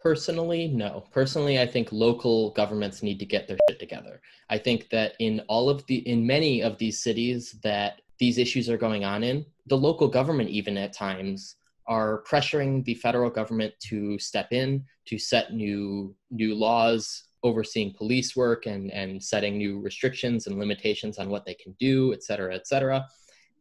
Personally, 0.00 0.66
no. 0.68 1.04
Personally, 1.12 1.60
I 1.60 1.66
think 1.66 1.92
local 1.92 2.50
governments 2.52 3.02
need 3.02 3.18
to 3.18 3.26
get 3.26 3.46
their 3.46 3.58
shit 3.68 3.78
together. 3.78 4.22
I 4.48 4.56
think 4.56 4.88
that 4.90 5.12
in 5.18 5.40
all 5.46 5.68
of 5.68 5.84
the 5.86 5.96
in 6.08 6.26
many 6.26 6.62
of 6.62 6.78
these 6.78 7.02
cities 7.02 7.58
that 7.62 8.00
these 8.18 8.38
issues 8.38 8.70
are 8.70 8.78
going 8.78 9.04
on 9.04 9.22
in, 9.22 9.44
the 9.66 9.76
local 9.76 10.08
government 10.08 10.48
even 10.48 10.78
at 10.78 10.94
times 10.94 11.56
are 11.86 12.22
pressuring 12.28 12.84
the 12.84 12.94
federal 12.94 13.28
government 13.28 13.74
to 13.80 14.18
step 14.18 14.52
in 14.52 14.84
to 15.06 15.18
set 15.18 15.52
new 15.52 16.14
new 16.30 16.54
laws 16.54 17.24
overseeing 17.42 17.92
police 17.92 18.34
work 18.34 18.64
and 18.64 18.90
and 18.92 19.22
setting 19.22 19.58
new 19.58 19.80
restrictions 19.80 20.46
and 20.46 20.58
limitations 20.58 21.18
on 21.18 21.28
what 21.28 21.44
they 21.44 21.54
can 21.54 21.74
do, 21.78 22.14
et 22.14 22.22
cetera, 22.22 22.54
et 22.54 22.66
cetera. 22.66 23.06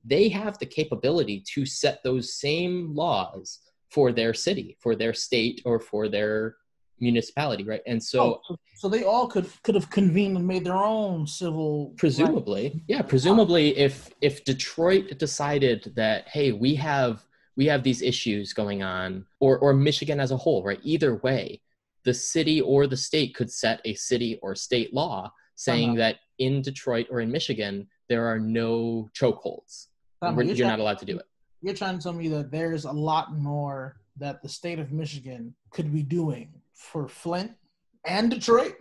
They 0.06 0.30
have 0.30 0.58
the 0.58 0.66
capability 0.66 1.44
to 1.54 1.66
set 1.66 2.02
those 2.02 2.34
same 2.34 2.96
laws 2.96 3.60
for 3.90 4.12
their 4.12 4.34
city, 4.34 4.78
for 4.80 4.96
their 4.96 5.14
state, 5.14 5.62
or 5.66 5.80
for 5.80 6.08
their 6.08 6.56
municipality, 7.00 7.64
right? 7.64 7.82
And 7.88 8.02
so, 8.02 8.42
oh, 8.50 8.56
so, 8.76 8.90
they 8.90 9.04
all 9.04 9.28
could 9.28 9.50
could 9.64 9.76
have 9.76 9.90
convened 9.90 10.38
and 10.38 10.48
made 10.48 10.66
their 10.66 10.74
own 10.74 11.26
civil. 11.28 11.94
Presumably, 11.98 12.64
right? 12.64 12.82
yeah. 12.88 13.02
Presumably, 13.02 13.78
if 13.78 14.12
if 14.22 14.44
Detroit 14.44 15.18
decided 15.18 15.92
that, 15.96 16.28
hey, 16.28 16.52
we 16.52 16.76
have 16.76 17.26
we 17.56 17.66
have 17.66 17.84
these 17.84 18.02
issues 18.02 18.54
going 18.54 18.84
on, 18.84 19.26
or 19.40 19.58
or 19.60 19.74
Michigan 19.74 20.20
as 20.20 20.32
a 20.32 20.38
whole, 20.38 20.64
right? 20.64 20.80
Either 20.84 21.16
way, 21.16 21.62
the 22.04 22.14
city 22.14 22.62
or 22.62 22.88
the 22.88 22.98
state 22.98 23.36
could 23.36 23.52
set 23.52 23.82
a 23.86 23.94
city 23.96 24.40
or 24.42 24.56
state 24.56 24.94
law 24.94 25.32
saying 25.56 25.90
uh-huh. 25.90 25.98
that 25.98 26.16
in 26.38 26.62
Detroit 26.62 27.08
or 27.10 27.20
in 27.20 27.32
Michigan 27.32 27.88
there 28.08 28.26
are 28.26 28.40
no 28.40 29.10
chokeholds. 29.14 29.88
You're 30.58 30.68
not 30.68 30.80
allowed 30.80 31.00
to 31.00 31.06
do 31.06 31.18
it 31.18 31.26
you're 31.62 31.74
trying 31.74 31.98
to 31.98 32.04
tell 32.04 32.14
me 32.14 32.28
that 32.30 32.52
there's 32.52 32.86
a 32.86 32.92
lot 32.92 33.34
more 33.34 33.98
that 34.18 34.42
the 34.42 34.50
state 34.50 34.80
of 34.80 34.92
Michigan 34.92 35.54
could 35.72 35.92
be 35.92 36.04
doing 36.04 36.54
for 36.74 37.08
Flint 37.08 37.52
and 38.06 38.30
Detroit? 38.30 38.76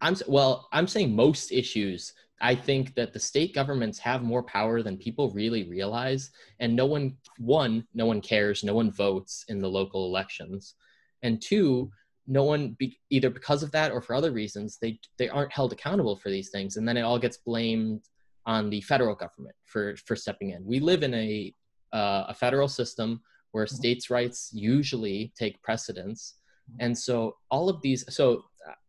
I'm 0.00 0.16
well, 0.26 0.68
I'm 0.72 0.86
saying 0.86 1.14
most 1.14 1.52
issues. 1.52 2.12
I 2.40 2.54
think 2.54 2.94
that 2.94 3.12
the 3.12 3.20
state 3.20 3.54
governments 3.54 3.98
have 3.98 4.22
more 4.22 4.42
power 4.42 4.82
than 4.82 4.96
people 4.96 5.30
really 5.30 5.68
realize, 5.68 6.30
and 6.58 6.74
no 6.74 6.86
one, 6.86 7.16
one, 7.38 7.86
no 7.92 8.06
one 8.06 8.22
cares, 8.22 8.64
no 8.64 8.72
one 8.72 8.90
votes 8.90 9.44
in 9.48 9.58
the 9.58 9.68
local 9.68 10.06
elections, 10.06 10.74
and 11.22 11.42
two, 11.42 11.90
no 12.26 12.44
one 12.44 12.76
be, 12.78 12.98
either 13.10 13.28
because 13.28 13.62
of 13.62 13.72
that 13.72 13.92
or 13.92 14.00
for 14.00 14.14
other 14.14 14.30
reasons 14.30 14.78
they 14.80 14.98
they 15.18 15.28
aren't 15.28 15.52
held 15.52 15.72
accountable 15.72 16.16
for 16.16 16.30
these 16.30 16.50
things, 16.50 16.76
and 16.76 16.88
then 16.88 16.96
it 16.96 17.02
all 17.02 17.18
gets 17.18 17.38
blamed 17.38 18.02
on 18.46 18.70
the 18.70 18.80
federal 18.80 19.14
government 19.14 19.54
for 19.66 19.96
for 20.06 20.16
stepping 20.16 20.50
in. 20.50 20.64
We 20.64 20.80
live 20.80 21.02
in 21.02 21.12
a 21.12 21.54
uh, 21.92 22.24
a 22.28 22.34
federal 22.34 22.68
system 22.68 23.20
where 23.52 23.64
mm-hmm. 23.64 23.76
states' 23.76 24.10
rights 24.10 24.50
usually 24.52 25.32
take 25.38 25.62
precedence. 25.62 26.34
Mm-hmm. 26.70 26.86
And 26.86 26.98
so 26.98 27.36
all 27.50 27.68
of 27.68 27.80
these, 27.82 28.04
so 28.14 28.44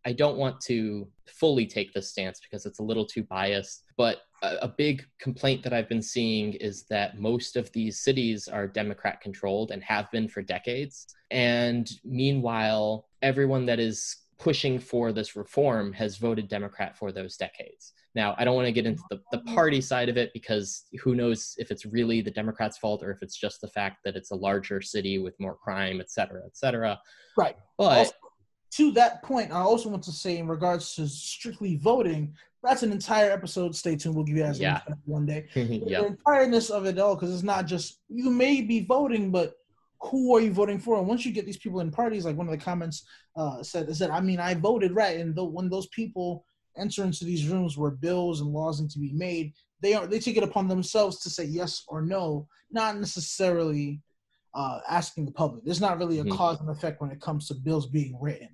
I 0.06 0.14
don't 0.14 0.38
want 0.38 0.60
to 0.62 1.08
fully 1.28 1.66
take 1.66 1.94
this 1.94 2.10
stance 2.10 2.40
because 2.40 2.66
it's 2.66 2.80
a 2.80 2.84
little 2.84 3.06
too 3.06 3.24
biased, 3.24 3.84
but 3.98 4.22
a, 4.44 4.58
a 4.64 4.68
big 4.68 5.06
complaint 5.20 5.64
that 5.64 5.74
I've 5.74 5.90
been 5.90 6.02
seeing 6.02 6.54
is 6.54 6.84
that 6.90 7.20
most 7.20 7.56
of 7.56 7.72
these 7.72 8.00
cities 8.00 8.48
are 8.48 8.68
Democrat 8.68 9.22
controlled 9.22 9.72
and 9.72 9.84
have 9.84 10.12
been 10.12 10.28
for 10.28 10.42
decades. 10.42 11.08
And 11.30 11.90
meanwhile, 12.04 13.08
everyone 13.22 13.66
that 13.68 13.80
is 13.80 14.18
pushing 14.42 14.80
for 14.80 15.12
this 15.12 15.36
reform 15.36 15.94
has 15.94 16.18
voted 16.18 16.48
Democrat 16.48 16.98
for 16.98 17.12
those 17.12 17.38
decades. 17.38 17.94
Now, 18.16 18.34
I 18.40 18.44
don't 18.44 18.56
want 18.56 18.66
to 18.66 18.72
get 18.72 18.88
into 18.88 19.04
the, 19.12 19.22
the 19.32 19.38
mm-hmm. 19.38 19.54
party 19.54 19.80
side 19.80 20.10
of 20.10 20.18
it 20.18 20.32
because 20.34 20.86
who 21.02 21.14
knows 21.14 21.54
if 21.60 21.70
it's 21.70 21.86
really 21.86 22.22
the 22.22 22.32
Democrats' 22.32 22.80
fault 22.80 23.04
or 23.04 23.12
if 23.12 23.22
it's 23.22 23.38
just 23.38 23.62
the 23.62 23.68
fact 23.68 23.98
that 24.04 24.16
it's 24.16 24.32
a 24.32 24.36
larger 24.36 24.82
city 24.82 25.20
with 25.20 25.40
more 25.40 25.56
crime, 25.56 26.02
et 26.02 26.10
cetera, 26.10 26.42
et 26.44 26.58
cetera. 26.58 27.00
Right. 27.38 27.56
But 27.78 27.84
also, 27.84 28.14
to 28.72 28.92
that 28.94 29.22
point, 29.22 29.52
I 29.52 29.60
also 29.60 29.90
want 29.90 30.04
to 30.04 30.12
say 30.12 30.40
in 30.40 30.48
regards 30.48 30.96
to 30.96 31.08
strictly 31.08 31.78
voting, 31.78 32.34
that's 32.64 32.82
an 32.82 32.92
entire 32.92 33.30
episode. 33.30 33.76
Stay 33.76 33.96
tuned. 33.96 34.16
We'll 34.16 34.26
give 34.26 34.38
you 34.38 34.44
guys 34.44 34.60
yeah. 34.60 34.82
one 35.06 35.28
day. 35.28 35.46
yeah. 35.56 36.02
The 36.02 36.18
entireness 36.18 36.72
of 36.72 36.88
it 36.88 36.98
all, 36.98 37.16
because 37.16 37.32
it's 37.32 37.44
not 37.44 37.68
just 37.68 38.00
you 38.10 38.32
may 38.32 38.62
be 38.62 38.86
voting, 38.86 39.30
but 39.30 39.54
who 40.04 40.36
are 40.36 40.42
you 40.42 40.52
voting 40.52 40.80
for? 40.80 40.98
And 40.98 41.08
once 41.08 41.26
you 41.26 41.32
get 41.32 41.46
these 41.46 41.58
people 41.58 41.80
in 41.80 41.92
parties, 41.92 42.26
like 42.26 42.36
one 42.36 42.48
of 42.48 42.52
the 42.52 42.64
comments 42.64 43.06
uh, 43.36 43.62
said, 43.62 43.96
said, 43.96 44.10
I 44.10 44.20
mean, 44.20 44.40
I 44.40 44.56
voted 44.56 44.96
right, 44.96 45.20
and 45.20 45.36
the, 45.36 45.44
when 45.44 45.70
those 45.70 45.88
people 45.88 46.46
enter 46.78 47.04
into 47.04 47.26
these 47.26 47.48
rooms 47.48 47.78
where 47.78 47.92
bills 47.92 48.42
and 48.42 48.50
laws 48.50 48.82
need 48.82 48.90
to 48.92 49.00
be 49.00 49.12
made, 49.14 49.54
they 49.82 49.94
are 49.94 50.08
they 50.08 50.20
take 50.20 50.38
it 50.38 50.44
upon 50.44 50.68
themselves 50.68 51.20
to 51.22 51.30
say 51.30 51.44
yes 51.44 51.84
or 51.88 52.02
no, 52.02 52.48
not 52.72 52.98
necessarily 52.98 54.02
uh, 54.54 54.80
asking 54.90 55.26
the 55.26 55.32
public. 55.32 55.64
There's 55.64 55.82
not 55.82 55.98
really 55.98 56.20
a 56.20 56.24
mm-hmm. 56.24 56.36
cause 56.36 56.60
and 56.60 56.70
effect 56.70 57.02
when 57.02 57.12
it 57.12 57.22
comes 57.22 57.48
to 57.48 57.54
bills 57.54 57.88
being 57.88 58.18
written. 58.20 58.50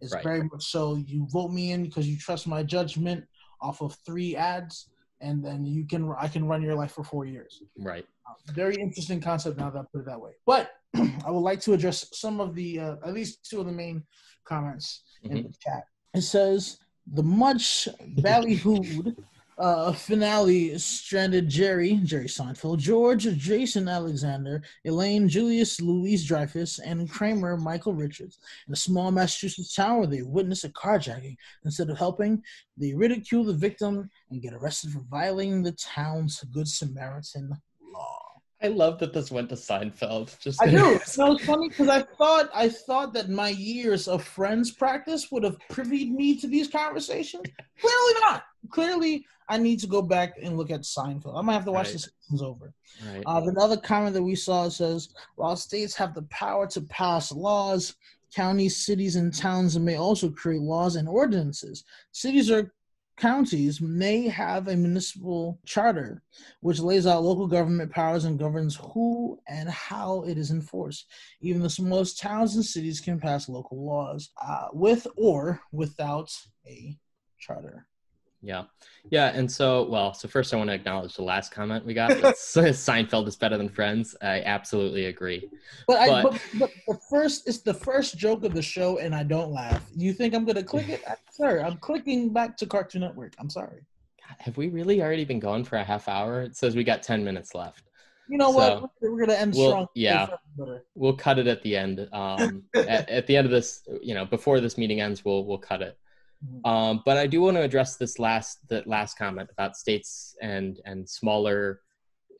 It's 0.00 0.12
right. 0.12 0.22
very 0.22 0.42
much 0.42 0.64
so 0.64 0.96
you 0.96 1.26
vote 1.30 1.52
me 1.52 1.72
in 1.72 1.84
because 1.84 2.08
you 2.08 2.18
trust 2.18 2.46
my 2.46 2.62
judgment 2.62 3.24
off 3.60 3.80
of 3.80 3.96
three 4.04 4.36
ads, 4.36 4.90
and 5.20 5.44
then 5.44 5.64
you 5.64 5.86
can 5.86 6.12
I 6.18 6.28
can 6.28 6.46
run 6.46 6.62
your 6.62 6.74
life 6.74 6.92
for 6.92 7.04
four 7.04 7.24
years. 7.24 7.62
Right. 7.78 8.04
Uh, 8.28 8.52
very 8.52 8.74
interesting 8.74 9.20
concept 9.20 9.58
now 9.58 9.70
that 9.70 9.78
I 9.78 9.82
put 9.92 10.00
it 10.00 10.06
that 10.06 10.20
way. 10.20 10.32
But 10.44 10.70
I 11.26 11.30
would 11.30 11.40
like 11.40 11.60
to 11.62 11.72
address 11.72 12.06
some 12.12 12.40
of 12.40 12.54
the 12.54 12.80
uh, 12.80 12.96
at 13.04 13.14
least 13.14 13.48
two 13.48 13.60
of 13.60 13.66
the 13.66 13.72
main 13.72 14.04
comments 14.44 15.02
mm-hmm. 15.24 15.36
in 15.36 15.42
the 15.44 15.54
chat. 15.60 15.84
It 16.14 16.22
says 16.22 16.78
the 17.12 17.22
much 17.22 17.88
ballyhooed 18.18 19.16
uh, 19.58 19.92
finale 19.92 20.76
stranded 20.78 21.48
Jerry, 21.48 22.00
Jerry 22.04 22.26
Seinfeld, 22.26 22.78
George, 22.78 23.24
Jason 23.36 23.88
Alexander, 23.88 24.62
Elaine, 24.84 25.28
Julius, 25.28 25.80
Louis-Dreyfus, 25.80 26.78
and 26.78 27.08
Kramer, 27.08 27.56
Michael 27.56 27.94
Richards. 27.94 28.38
In 28.66 28.74
a 28.74 28.76
small 28.76 29.10
Massachusetts 29.10 29.74
town 29.74 29.98
where 29.98 30.06
they 30.06 30.22
witness 30.22 30.64
a 30.64 30.68
carjacking. 30.70 31.36
Instead 31.64 31.90
of 31.90 31.98
helping, 31.98 32.42
they 32.76 32.94
ridicule 32.94 33.44
the 33.44 33.54
victim 33.54 34.10
and 34.30 34.42
get 34.42 34.52
arrested 34.52 34.92
for 34.92 35.00
violating 35.10 35.62
the 35.62 35.72
town's 35.72 36.42
Good 36.52 36.68
Samaritan 36.68 37.50
law. 37.92 38.25
I 38.62 38.68
love 38.68 38.98
that 39.00 39.12
this 39.12 39.30
went 39.30 39.50
to 39.50 39.54
Seinfeld. 39.54 40.38
Just 40.40 40.62
I 40.62 40.70
do. 40.70 40.76
No, 41.18 41.32
it's 41.32 41.44
funny 41.44 41.68
because 41.68 41.88
I 41.88 42.02
thought 42.02 42.48
I 42.54 42.68
thought 42.68 43.12
that 43.12 43.28
my 43.28 43.50
years 43.50 44.08
of 44.08 44.24
Friends 44.24 44.70
practice 44.70 45.30
would 45.30 45.44
have 45.44 45.58
privied 45.68 46.10
me 46.10 46.38
to 46.40 46.46
these 46.46 46.68
conversations. 46.68 47.44
Clearly 47.78 48.20
not. 48.20 48.44
Clearly, 48.70 49.26
I 49.48 49.58
need 49.58 49.80
to 49.80 49.86
go 49.86 50.02
back 50.02 50.34
and 50.42 50.56
look 50.56 50.70
at 50.70 50.80
Seinfeld. 50.80 51.38
I 51.38 51.42
might 51.42 51.52
have 51.52 51.66
to 51.66 51.72
watch 51.72 51.86
right. 51.86 51.92
the 51.92 51.98
seasons 51.98 52.42
over. 52.42 52.72
Right. 53.12 53.22
Uh, 53.26 53.42
another 53.44 53.76
comment 53.76 54.14
that 54.14 54.22
we 54.22 54.34
saw 54.34 54.68
says, 54.68 55.10
while 55.36 55.56
states 55.56 55.94
have 55.96 56.14
the 56.14 56.22
power 56.22 56.66
to 56.68 56.80
pass 56.82 57.30
laws, 57.30 57.94
counties, 58.34 58.76
cities, 58.76 59.16
and 59.16 59.32
towns 59.32 59.78
may 59.78 59.96
also 59.96 60.30
create 60.30 60.62
laws 60.62 60.96
and 60.96 61.08
ordinances. 61.08 61.84
Cities 62.12 62.50
or 62.50 62.72
counties 63.16 63.80
may 63.80 64.28
have 64.28 64.68
a 64.68 64.76
municipal 64.76 65.58
charter 65.64 66.22
which 66.60 66.80
lays 66.80 67.06
out 67.06 67.22
local 67.22 67.46
government 67.46 67.90
powers 67.90 68.24
and 68.24 68.38
governs 68.38 68.76
who 68.76 69.38
and 69.48 69.68
how 69.68 70.22
it 70.24 70.36
is 70.36 70.50
enforced. 70.50 71.06
Even 71.40 71.62
the 71.62 71.70
smallest 71.70 72.20
towns 72.20 72.56
and 72.56 72.64
cities 72.64 73.00
can 73.00 73.18
pass 73.18 73.48
local 73.48 73.84
laws 73.84 74.30
uh, 74.44 74.66
with 74.72 75.06
or 75.16 75.60
without 75.72 76.30
a 76.66 76.96
charter. 77.38 77.86
Yeah. 78.42 78.64
Yeah. 79.10 79.32
And 79.34 79.50
so, 79.50 79.84
well, 79.84 80.14
so 80.14 80.28
first 80.28 80.52
I 80.52 80.56
want 80.56 80.70
to 80.70 80.74
acknowledge 80.74 81.14
the 81.16 81.22
last 81.22 81.52
comment 81.52 81.84
we 81.84 81.94
got. 81.94 82.10
Seinfeld 82.34 83.26
is 83.26 83.36
better 83.36 83.56
than 83.56 83.68
Friends. 83.68 84.14
I 84.22 84.42
absolutely 84.42 85.06
agree. 85.06 85.48
But, 85.86 86.06
but, 86.06 86.10
I, 86.10 86.22
but, 86.22 86.42
but 86.58 86.70
the 86.86 86.98
first, 87.10 87.48
it's 87.48 87.58
the 87.58 87.74
first 87.74 88.18
joke 88.18 88.44
of 88.44 88.54
the 88.54 88.62
show 88.62 88.98
and 88.98 89.14
I 89.14 89.22
don't 89.22 89.52
laugh. 89.52 89.82
You 89.94 90.12
think 90.12 90.34
I'm 90.34 90.44
going 90.44 90.56
to 90.56 90.62
click 90.62 90.88
it? 90.88 91.04
Sir, 91.30 91.60
I'm 91.66 91.78
clicking 91.78 92.32
back 92.32 92.56
to 92.58 92.66
Cartoon 92.66 93.02
Network. 93.02 93.34
I'm 93.38 93.50
sorry. 93.50 93.82
God, 94.26 94.36
have 94.38 94.56
we 94.56 94.68
really 94.68 95.02
already 95.02 95.24
been 95.24 95.40
going 95.40 95.64
for 95.64 95.76
a 95.76 95.84
half 95.84 96.08
hour? 96.08 96.42
It 96.42 96.56
says 96.56 96.76
we 96.76 96.84
got 96.84 97.02
10 97.02 97.24
minutes 97.24 97.54
left. 97.54 97.84
You 98.28 98.38
know 98.38 98.50
so 98.50 98.56
what? 98.56 98.90
We're 99.00 99.16
going 99.16 99.28
to 99.28 99.40
end 99.40 99.54
we'll, 99.54 99.70
strong. 99.70 99.86
Yeah. 99.94 100.26
We'll 100.94 101.16
cut 101.16 101.38
it 101.38 101.46
at 101.46 101.62
the 101.62 101.76
end. 101.76 102.08
Um, 102.12 102.64
at, 102.74 103.08
at 103.08 103.26
the 103.26 103.36
end 103.36 103.44
of 103.44 103.52
this, 103.52 103.82
you 104.02 104.14
know, 104.14 104.24
before 104.24 104.60
this 104.60 104.76
meeting 104.76 105.00
ends, 105.00 105.24
we'll, 105.24 105.44
we'll 105.44 105.58
cut 105.58 105.80
it. 105.80 105.96
Mm-hmm. 106.44 106.70
Um, 106.70 107.02
but 107.04 107.16
I 107.16 107.26
do 107.26 107.40
want 107.42 107.56
to 107.56 107.62
address 107.62 107.96
this 107.96 108.18
last 108.18 108.66
the 108.68 108.82
last 108.86 109.18
comment 109.18 109.50
about 109.52 109.76
states 109.76 110.36
and 110.42 110.80
and 110.84 111.08
smaller 111.08 111.80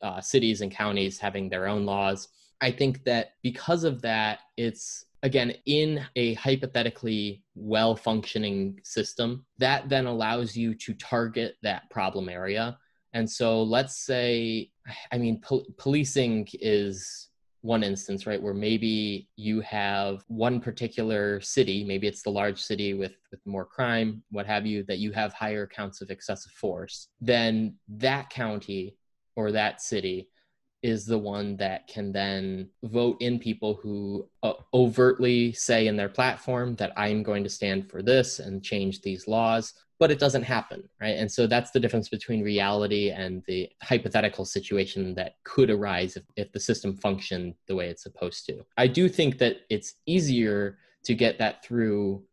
uh, 0.01 0.21
cities 0.21 0.61
and 0.61 0.71
counties 0.71 1.19
having 1.19 1.49
their 1.49 1.67
own 1.67 1.85
laws. 1.85 2.27
I 2.61 2.71
think 2.71 3.03
that 3.05 3.31
because 3.43 3.83
of 3.83 4.01
that, 4.01 4.39
it's 4.57 5.05
again 5.23 5.53
in 5.65 6.05
a 6.15 6.35
hypothetically 6.35 7.43
well 7.55 7.95
functioning 7.95 8.79
system 8.83 9.45
that 9.57 9.89
then 9.89 10.05
allows 10.05 10.55
you 10.55 10.75
to 10.75 10.93
target 10.93 11.55
that 11.63 11.89
problem 11.89 12.29
area. 12.29 12.77
And 13.13 13.29
so 13.29 13.63
let's 13.63 13.97
say, 14.05 14.69
I 15.11 15.17
mean, 15.17 15.41
pol- 15.41 15.65
policing 15.77 16.47
is 16.53 17.29
one 17.67 17.83
instance, 17.83 18.25
right, 18.25 18.41
where 18.41 18.53
maybe 18.53 19.27
you 19.35 19.59
have 19.61 20.23
one 20.27 20.59
particular 20.61 21.41
city, 21.41 21.83
maybe 21.83 22.07
it's 22.07 22.23
the 22.23 22.29
large 22.29 22.59
city 22.61 22.93
with, 22.93 23.17
with 23.29 23.45
more 23.45 23.65
crime, 23.65 24.23
what 24.31 24.45
have 24.45 24.65
you, 24.65 24.83
that 24.83 24.99
you 24.99 25.11
have 25.11 25.33
higher 25.33 25.67
counts 25.67 25.99
of 26.01 26.09
excessive 26.09 26.53
force, 26.53 27.09
then 27.19 27.75
that 27.89 28.29
county 28.29 28.95
or 29.35 29.51
that 29.51 29.81
city 29.81 30.29
is 30.83 31.05
the 31.05 31.17
one 31.17 31.57
that 31.57 31.87
can 31.87 32.11
then 32.11 32.69
vote 32.83 33.17
in 33.19 33.39
people 33.39 33.79
who 33.81 34.27
uh, 34.43 34.53
overtly 34.73 35.51
say 35.53 35.87
in 35.87 35.97
their 35.97 36.09
platform 36.09 36.75
that 36.75 36.93
I'm 36.95 37.23
going 37.23 37.43
to 37.43 37.49
stand 37.49 37.89
for 37.89 38.01
this 38.01 38.39
and 38.39 38.63
change 38.63 39.01
these 39.01 39.27
laws 39.27 39.73
but 39.99 40.11
it 40.11 40.19
doesn't 40.19 40.43
happen, 40.43 40.87
right? 41.01 41.17
And 41.17 41.31
so 41.31 41.47
that's 41.47 41.71
the 41.71 41.79
difference 41.79 42.09
between 42.09 42.43
reality 42.43 43.09
and 43.09 43.43
the 43.47 43.69
hypothetical 43.81 44.45
situation 44.45 45.15
that 45.15 45.35
could 45.43 45.69
arise 45.69 46.15
if, 46.15 46.23
if 46.35 46.51
the 46.51 46.59
system 46.59 46.95
functioned 46.95 47.55
the 47.67 47.75
way 47.75 47.89
it's 47.89 48.03
supposed 48.03 48.45
to. 48.47 48.63
I 48.77 48.87
do 48.87 49.09
think 49.09 49.39
that 49.39 49.57
it's 49.69 49.95
easier 50.05 50.77
to 51.05 51.15
get 51.15 51.39
that 51.39 51.63
through 51.63 52.23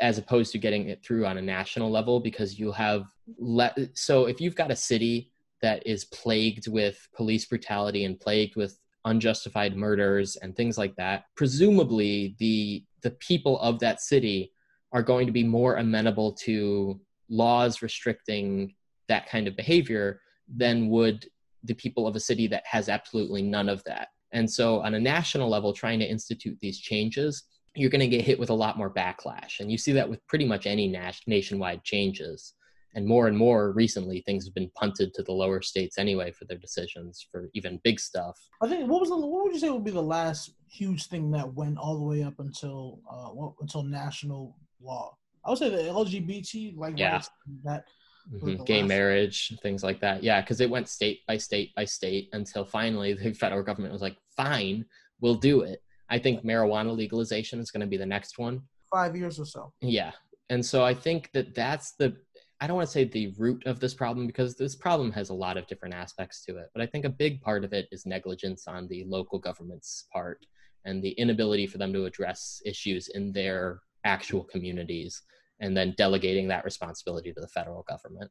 as 0.00 0.18
opposed 0.18 0.50
to 0.52 0.58
getting 0.58 0.88
it 0.88 1.04
through 1.04 1.26
on 1.26 1.38
a 1.38 1.42
national 1.42 1.90
level 1.90 2.18
because 2.18 2.58
you'll 2.58 2.72
have 2.72 3.04
le- 3.38 3.74
so 3.94 4.26
if 4.26 4.40
you've 4.40 4.56
got 4.56 4.70
a 4.70 4.76
city 4.76 5.30
that 5.62 5.86
is 5.86 6.04
plagued 6.06 6.68
with 6.68 7.08
police 7.14 7.46
brutality 7.46 8.04
and 8.04 8.20
plagued 8.20 8.56
with 8.56 8.78
unjustified 9.04 9.76
murders 9.76 10.36
and 10.36 10.56
things 10.56 10.76
like 10.76 10.94
that 10.96 11.24
presumably 11.36 12.34
the 12.38 12.84
the 13.02 13.10
people 13.12 13.58
of 13.60 13.78
that 13.78 14.00
city 14.00 14.52
are 14.92 15.02
going 15.02 15.26
to 15.26 15.32
be 15.32 15.44
more 15.44 15.76
amenable 15.76 16.32
to 16.32 17.00
laws 17.28 17.82
restricting 17.82 18.74
that 19.08 19.28
kind 19.28 19.46
of 19.46 19.56
behavior 19.56 20.20
than 20.48 20.88
would 20.88 21.26
the 21.64 21.74
people 21.74 22.06
of 22.06 22.16
a 22.16 22.20
city 22.20 22.46
that 22.46 22.64
has 22.66 22.88
absolutely 22.88 23.42
none 23.42 23.68
of 23.68 23.82
that. 23.84 24.08
And 24.32 24.50
so, 24.50 24.80
on 24.80 24.94
a 24.94 25.00
national 25.00 25.48
level, 25.48 25.72
trying 25.72 25.98
to 26.00 26.04
institute 26.08 26.58
these 26.60 26.78
changes, 26.78 27.44
you're 27.74 27.90
going 27.90 28.00
to 28.00 28.08
get 28.08 28.24
hit 28.24 28.38
with 28.38 28.50
a 28.50 28.54
lot 28.54 28.78
more 28.78 28.92
backlash. 28.92 29.60
And 29.60 29.70
you 29.70 29.78
see 29.78 29.92
that 29.92 30.08
with 30.08 30.26
pretty 30.26 30.44
much 30.44 30.66
any 30.66 30.88
nationwide 31.26 31.84
changes. 31.84 32.54
And 32.96 33.06
more 33.06 33.28
and 33.28 33.36
more 33.36 33.72
recently, 33.72 34.22
things 34.22 34.46
have 34.46 34.54
been 34.54 34.70
punted 34.74 35.12
to 35.14 35.22
the 35.22 35.32
lower 35.32 35.60
states 35.60 35.98
anyway 35.98 36.32
for 36.32 36.46
their 36.46 36.56
decisions 36.56 37.24
for 37.30 37.50
even 37.52 37.78
big 37.84 38.00
stuff. 38.00 38.36
I 38.62 38.68
think 38.68 38.88
what 38.90 39.00
was 39.00 39.10
the, 39.10 39.16
what 39.16 39.44
would 39.44 39.52
you 39.52 39.60
say 39.60 39.68
would 39.68 39.84
be 39.84 39.90
the 39.90 40.02
last 40.02 40.54
huge 40.68 41.06
thing 41.06 41.30
that 41.32 41.54
went 41.54 41.78
all 41.78 41.96
the 41.98 42.04
way 42.04 42.22
up 42.22 42.38
until 42.38 43.00
uh, 43.10 43.30
until 43.60 43.82
national 43.82 44.56
law. 44.80 45.14
I 45.44 45.50
would 45.50 45.58
say 45.58 45.70
the 45.70 45.76
LGBT 45.76 46.76
like 46.76 46.98
yeah. 46.98 47.22
that 47.64 47.84
mm-hmm. 48.32 48.64
gay 48.64 48.80
last. 48.80 48.88
marriage, 48.88 49.58
things 49.62 49.82
like 49.84 50.00
that. 50.00 50.22
Yeah, 50.22 50.40
because 50.40 50.60
it 50.60 50.70
went 50.70 50.88
state 50.88 51.20
by 51.26 51.36
state 51.36 51.74
by 51.74 51.84
state 51.84 52.28
until 52.32 52.64
finally 52.64 53.14
the 53.14 53.32
federal 53.34 53.62
government 53.62 53.92
was 53.92 54.02
like, 54.02 54.16
"Fine, 54.36 54.84
we'll 55.20 55.36
do 55.36 55.62
it." 55.62 55.82
I 56.08 56.18
think 56.18 56.44
marijuana 56.44 56.96
legalization 56.96 57.60
is 57.60 57.70
going 57.70 57.80
to 57.80 57.86
be 57.86 57.96
the 57.96 58.06
next 58.06 58.38
one. 58.38 58.62
Five 58.92 59.16
years 59.16 59.38
or 59.38 59.44
so. 59.44 59.72
Yeah, 59.80 60.12
and 60.50 60.64
so 60.64 60.84
I 60.84 60.94
think 60.94 61.30
that 61.32 61.54
that's 61.54 61.92
the. 61.92 62.16
I 62.60 62.66
don't 62.66 62.76
want 62.76 62.88
to 62.88 62.92
say 62.92 63.04
the 63.04 63.34
root 63.38 63.66
of 63.66 63.80
this 63.80 63.92
problem 63.92 64.26
because 64.26 64.56
this 64.56 64.74
problem 64.74 65.12
has 65.12 65.28
a 65.28 65.34
lot 65.34 65.58
of 65.58 65.66
different 65.66 65.94
aspects 65.94 66.42
to 66.46 66.56
it, 66.56 66.70
but 66.74 66.82
I 66.82 66.86
think 66.86 67.04
a 67.04 67.10
big 67.10 67.40
part 67.42 67.64
of 67.64 67.72
it 67.72 67.86
is 67.92 68.06
negligence 68.06 68.66
on 68.66 68.88
the 68.88 69.04
local 69.04 69.38
government's 69.38 70.06
part 70.12 70.46
and 70.86 71.02
the 71.02 71.10
inability 71.10 71.66
for 71.66 71.76
them 71.78 71.92
to 71.92 72.06
address 72.06 72.62
issues 72.64 73.08
in 73.08 73.32
their 73.32 73.80
actual 74.04 74.44
communities 74.44 75.22
and 75.60 75.76
then 75.76 75.94
delegating 75.98 76.48
that 76.48 76.64
responsibility 76.64 77.32
to 77.32 77.40
the 77.40 77.48
federal 77.48 77.82
government. 77.82 78.30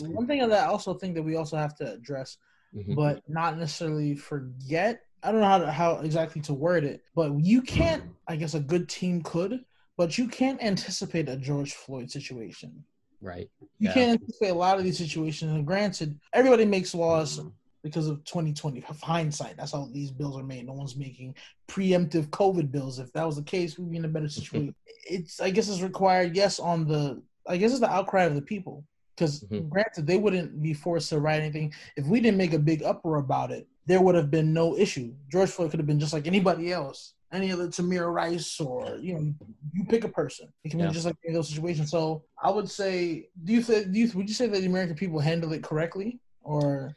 One 0.00 0.26
thing 0.26 0.40
that 0.48 0.64
I 0.64 0.66
also 0.66 0.94
think 0.94 1.14
that 1.14 1.22
we 1.22 1.36
also 1.36 1.56
have 1.56 1.76
to 1.76 1.94
address, 1.94 2.38
mm-hmm. 2.74 2.94
but 2.94 3.22
not 3.28 3.58
necessarily 3.58 4.14
forget. 4.14 5.02
I 5.22 5.32
don't 5.32 5.40
know 5.40 5.46
how 5.46 5.58
to, 5.58 5.70
how 5.70 5.98
exactly 5.98 6.40
to 6.42 6.54
word 6.54 6.84
it, 6.84 7.02
but 7.14 7.32
you 7.40 7.62
can't. 7.62 8.04
I 8.28 8.36
guess 8.36 8.54
a 8.54 8.60
good 8.60 8.88
team 8.88 9.22
could, 9.22 9.64
but 9.96 10.16
you 10.16 10.28
can't 10.28 10.62
anticipate 10.62 11.28
a 11.28 11.36
George 11.36 11.74
Floyd 11.74 12.10
situation. 12.10 12.84
Right. 13.20 13.50
You 13.60 13.88
yeah. 13.88 13.94
can't 13.94 14.20
anticipate 14.20 14.50
a 14.50 14.54
lot 14.54 14.78
of 14.78 14.84
these 14.84 14.98
situations. 14.98 15.52
And 15.52 15.66
granted, 15.66 16.18
everybody 16.32 16.64
makes 16.64 16.94
laws 16.94 17.40
because 17.82 18.08
of 18.08 18.24
2020 18.24 18.80
hindsight. 19.02 19.56
That's 19.56 19.72
how 19.72 19.88
these 19.92 20.10
bills 20.10 20.38
are 20.38 20.44
made. 20.44 20.66
No 20.66 20.72
one's 20.72 20.96
making 20.96 21.34
preemptive 21.68 22.28
COVID 22.28 22.70
bills. 22.70 22.98
If 22.98 23.12
that 23.12 23.26
was 23.26 23.36
the 23.36 23.42
case, 23.42 23.78
we'd 23.78 23.90
be 23.90 23.96
in 23.96 24.04
a 24.04 24.08
better 24.08 24.28
situation. 24.28 24.74
it's 25.04 25.40
I 25.40 25.50
guess 25.50 25.68
it's 25.68 25.80
required. 25.80 26.36
Yes, 26.36 26.58
on 26.58 26.86
the 26.86 27.22
I 27.46 27.56
guess 27.56 27.70
it's 27.70 27.80
the 27.80 27.90
outcry 27.90 28.24
of 28.24 28.34
the 28.34 28.42
people. 28.42 28.84
Because 29.16 29.40
mm-hmm. 29.40 29.68
granted, 29.68 30.06
they 30.06 30.16
wouldn't 30.16 30.62
be 30.62 30.74
forced 30.74 31.08
to 31.08 31.18
write 31.18 31.40
anything 31.40 31.72
if 31.96 32.06
we 32.06 32.20
didn't 32.20 32.38
make 32.38 32.52
a 32.52 32.58
big 32.58 32.84
uproar 32.84 33.16
about 33.16 33.50
it. 33.50 33.66
There 33.86 34.00
would 34.00 34.14
have 34.14 34.30
been 34.30 34.52
no 34.52 34.76
issue. 34.76 35.14
George 35.32 35.50
Floyd 35.50 35.70
could 35.70 35.80
have 35.80 35.86
been 35.86 35.98
just 35.98 36.12
like 36.12 36.26
anybody 36.26 36.72
else. 36.72 37.14
Any 37.32 37.50
of 37.50 37.60
other 37.60 37.68
Tamir 37.68 38.12
Rice 38.12 38.60
or 38.60 38.96
you 39.00 39.14
know 39.14 39.34
you 39.72 39.84
pick 39.84 40.04
a 40.04 40.08
person. 40.08 40.48
It 40.64 40.70
can 40.70 40.80
yeah. 40.80 40.88
be 40.88 40.92
just 40.92 41.06
like 41.06 41.16
in 41.24 41.34
those 41.34 41.48
situations. 41.48 41.90
So 41.90 42.24
I 42.42 42.50
would 42.50 42.70
say, 42.70 43.28
do 43.44 43.52
you 43.52 43.62
think? 43.62 43.92
Do 43.92 43.98
you 43.98 44.10
would 44.14 44.28
you 44.28 44.34
say 44.34 44.46
that 44.46 44.60
the 44.60 44.66
American 44.66 44.96
people 44.96 45.20
handle 45.20 45.52
it 45.52 45.62
correctly 45.62 46.20
or? 46.42 46.96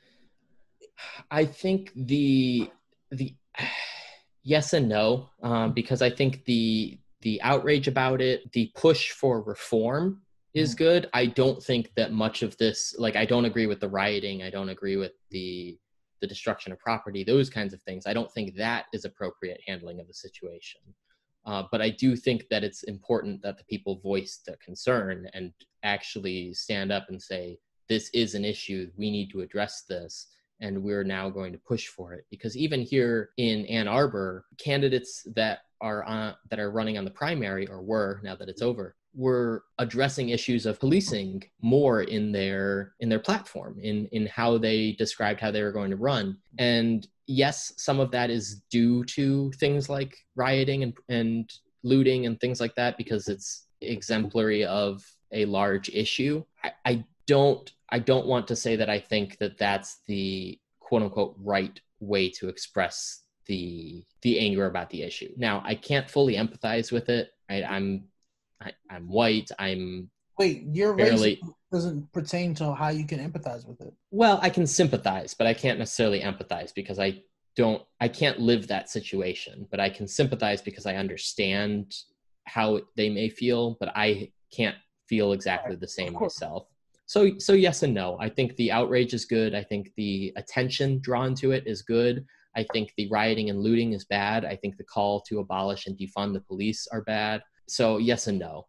I 1.32 1.46
think 1.46 1.91
the 1.96 2.70
the 3.12 3.34
yes 4.44 4.74
and 4.74 4.88
no 4.88 5.30
um, 5.41 5.74
because 5.74 6.02
I 6.02 6.10
think 6.10 6.46
the 6.46 7.00
the 7.22 7.41
outrage 7.41 7.88
about 7.88 8.22
it, 8.22 8.52
the 8.52 8.72
push 8.76 9.12
for 9.12 9.41
reform 9.41 10.22
is 10.54 10.74
mm. 10.74 10.78
good. 10.78 11.10
I 11.13 11.28
don't 11.28 11.62
think 11.62 11.91
that 11.96 12.12
much 12.12 12.44
of 12.44 12.58
this, 12.58 12.96
like, 12.98 13.15
I 13.15 13.26
don't 13.26 13.46
agree 13.46 13.67
with 13.67 13.80
the 13.80 13.89
rioting. 13.89 14.44
I 14.44 14.50
don't 14.50 14.70
agree 14.70 14.98
with 14.98 15.13
the 15.30 15.78
the 16.22 16.28
destruction 16.28 16.72
of 16.72 16.80
property, 16.80 17.24
those 17.24 17.50
kinds 17.50 17.74
of 17.74 17.82
things. 17.82 18.06
I 18.06 18.14
don't 18.14 18.32
think 18.32 18.56
that 18.56 18.86
is 18.94 19.06
appropriate 19.06 19.60
handling 19.68 20.00
of 20.00 20.08
the 20.08 20.14
situation. 20.14 20.82
Uh, 21.46 21.64
but 21.72 21.82
I 21.82 21.90
do 21.90 22.16
think 22.16 22.46
that 22.50 22.64
it's 22.64 22.84
important 22.84 23.42
that 23.42 23.58
the 23.58 23.64
people 23.64 24.00
voice 24.00 24.42
the 24.46 24.56
concern 24.58 25.28
and 25.34 25.52
actually 25.84 26.54
stand 26.54 26.92
up 26.92 27.08
and 27.10 27.22
say, 27.22 27.58
this 27.90 28.10
is 28.14 28.36
an 28.36 28.46
issue. 28.46 28.92
We 28.96 29.10
need 29.10 29.32
to 29.32 29.42
address 29.42 29.84
this. 29.90 30.28
And 30.60 30.84
we're 30.84 31.04
now 31.04 31.28
going 31.30 31.52
to 31.54 31.58
push 31.58 31.88
for 31.88 32.14
it. 32.14 32.26
Because 32.30 32.56
even 32.56 32.82
here 32.82 33.32
in 33.38 33.66
Ann 33.66 33.88
Arbor, 33.88 34.46
candidates 34.60 35.26
that 35.36 35.62
are 35.82 36.04
on, 36.04 36.36
that 36.52 36.60
are 36.60 36.70
running 36.70 37.00
on 37.00 37.06
the 37.06 37.12
primary 37.12 37.68
or 37.68 37.82
were 37.82 38.22
now 38.24 38.36
that 38.36 38.48
it's 38.48 38.62
over 38.62 38.96
were 39.13 39.63
addressing 39.78 40.30
issues 40.30 40.65
of 40.65 40.80
policing 40.80 41.43
more 41.62 42.04
in 42.04 42.32
their 42.32 42.93
in 43.00 43.10
their 43.10 43.19
platform 43.19 43.78
in 43.82 44.06
in 44.08 44.26
how 44.28 44.58
they 44.58 44.93
described 44.93 45.39
how 45.39 45.52
they 45.52 45.63
were 45.63 45.71
going 45.71 45.91
to 45.91 45.97
run. 45.97 46.38
And 46.58 47.08
yes 47.28 47.74
some 47.78 48.00
of 48.00 48.12
that 48.12 48.30
is 48.30 48.62
due 48.69 49.04
to 49.06 49.52
things 49.54 49.89
like 49.89 50.17
rioting 50.36 50.84
and 50.84 50.93
and 51.10 51.52
looting 51.84 52.26
and 52.26 52.39
things 52.39 52.60
like 52.60 52.76
that 52.76 52.97
because 52.97 53.28
it's 53.28 53.65
exemplary 53.82 54.63
of 54.65 55.04
a 55.32 55.45
large 55.45 55.89
issue. 55.89 56.43
I, 56.63 56.71
I 56.86 57.06
don't 57.28 57.71
i 57.89 58.00
don't 58.00 58.26
want 58.26 58.47
to 58.47 58.56
say 58.56 58.76
that 58.76 58.89
i 58.89 59.00
think 59.00 59.38
that 59.38 59.58
that's 59.58 60.02
the 60.08 60.60
quote 60.80 61.04
unquote 61.04 61.36
right 61.38 61.80
way 62.00 62.30
to 62.30 62.50
express 62.50 63.21
the 63.45 64.04
the 64.21 64.39
anger 64.39 64.65
about 64.65 64.89
the 64.89 65.04
issue. 65.04 65.32
Now 65.38 65.62
i 65.65 65.76
can't 65.76 66.10
fully 66.10 66.36
empathize 66.36 66.91
with 66.91 67.10
it. 67.10 67.32
I, 67.50 67.63
i'm 67.63 68.06
I, 68.62 68.95
am 68.95 69.08
white. 69.08 69.50
I'm 69.60 70.10
wait. 70.38 70.63
Your 70.71 70.93
barely, 70.93 71.39
race 71.41 71.54
doesn't 71.71 72.12
pertain 72.12 72.54
to 72.56 72.74
how 72.74 72.89
you 72.89 73.06
can 73.06 73.19
empathize 73.19 73.67
with 73.67 73.82
it. 73.82 73.93
Well, 74.12 74.39
I 74.41 74.50
can 74.50 74.67
sympathize, 74.67 75.34
but 75.34 75.47
I 75.47 75.54
can't 75.54 75.80
necessarily 75.80 76.21
empathize 76.21 76.74
because 76.74 77.00
I 77.00 77.21
don't. 77.56 77.84
I 78.00 78.08
can't 78.08 78.39
live 78.39 78.67
that 78.67 78.89
situation, 78.89 79.67
but 79.71 79.80
I 79.80 79.89
can 79.89 80.08
sympathize 80.08 80.62
because 80.62 80.86
I 80.86 80.95
understand 80.95 81.93
how 82.45 82.82
they 82.95 83.10
may 83.10 83.30
feel, 83.30 83.78
but 83.80 83.91
I 83.95 84.32
can't 84.52 84.76
feel 85.08 85.34
exactly 85.34 85.76
the 85.76 85.88
same 85.88 86.13
myself. 86.13 86.67
So, 87.06 87.38
so 87.39 87.52
yes 87.52 87.84
and 87.84 87.93
no. 87.93 88.17
I 88.21 88.30
think 88.30 88.56
the 88.56 88.71
outrage 88.71 89.13
is 89.13 89.26
good. 89.26 89.54
I 89.54 89.63
think 89.63 89.91
the 89.97 90.32
attention 90.38 91.02
drawn 91.02 91.36
to 91.36 91.52
it 91.52 91.67
is 91.67 91.82
good. 91.82 92.26
I 92.56 92.65
think 92.71 92.93
the 92.95 93.10
rioting 93.10 93.50
and 93.50 93.60
looting 93.60 93.91
is 93.91 94.06
bad. 94.06 94.45
I 94.45 94.56
think 94.56 94.78
the 94.78 94.86
call 94.86 95.19
to 95.28 95.39
abolish 95.39 95.88
and 95.88 95.97
defund 95.97 96.34
the 96.34 96.39
police 96.39 96.88
are 96.91 97.02
bad. 97.02 97.41
So 97.72 98.00
yes 98.00 98.28
and 98.28 98.38
no. 98.38 98.68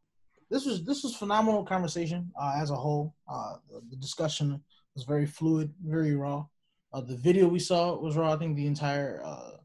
This 0.49 0.65
was 0.65 0.85
this 0.85 1.03
was 1.03 1.17
phenomenal 1.17 1.65
conversation 1.65 2.31
uh, 2.41 2.55
as 2.57 2.71
a 2.71 2.77
whole. 2.77 3.17
Uh, 3.29 3.55
the, 3.69 3.83
the, 3.91 3.97
discussion 3.97 4.63
was 4.95 5.03
very 5.03 5.27
fluid, 5.27 5.73
very 5.85 6.15
raw. 6.15 6.45
Uh, 6.93 7.01
the 7.01 7.17
video 7.17 7.49
we 7.49 7.59
saw 7.59 7.99
was 7.99 8.17
raw. 8.17 8.33
I 8.33 8.37
think 8.37 8.55
the 8.55 8.67
entire 8.67 9.21
uh, 9.25 9.57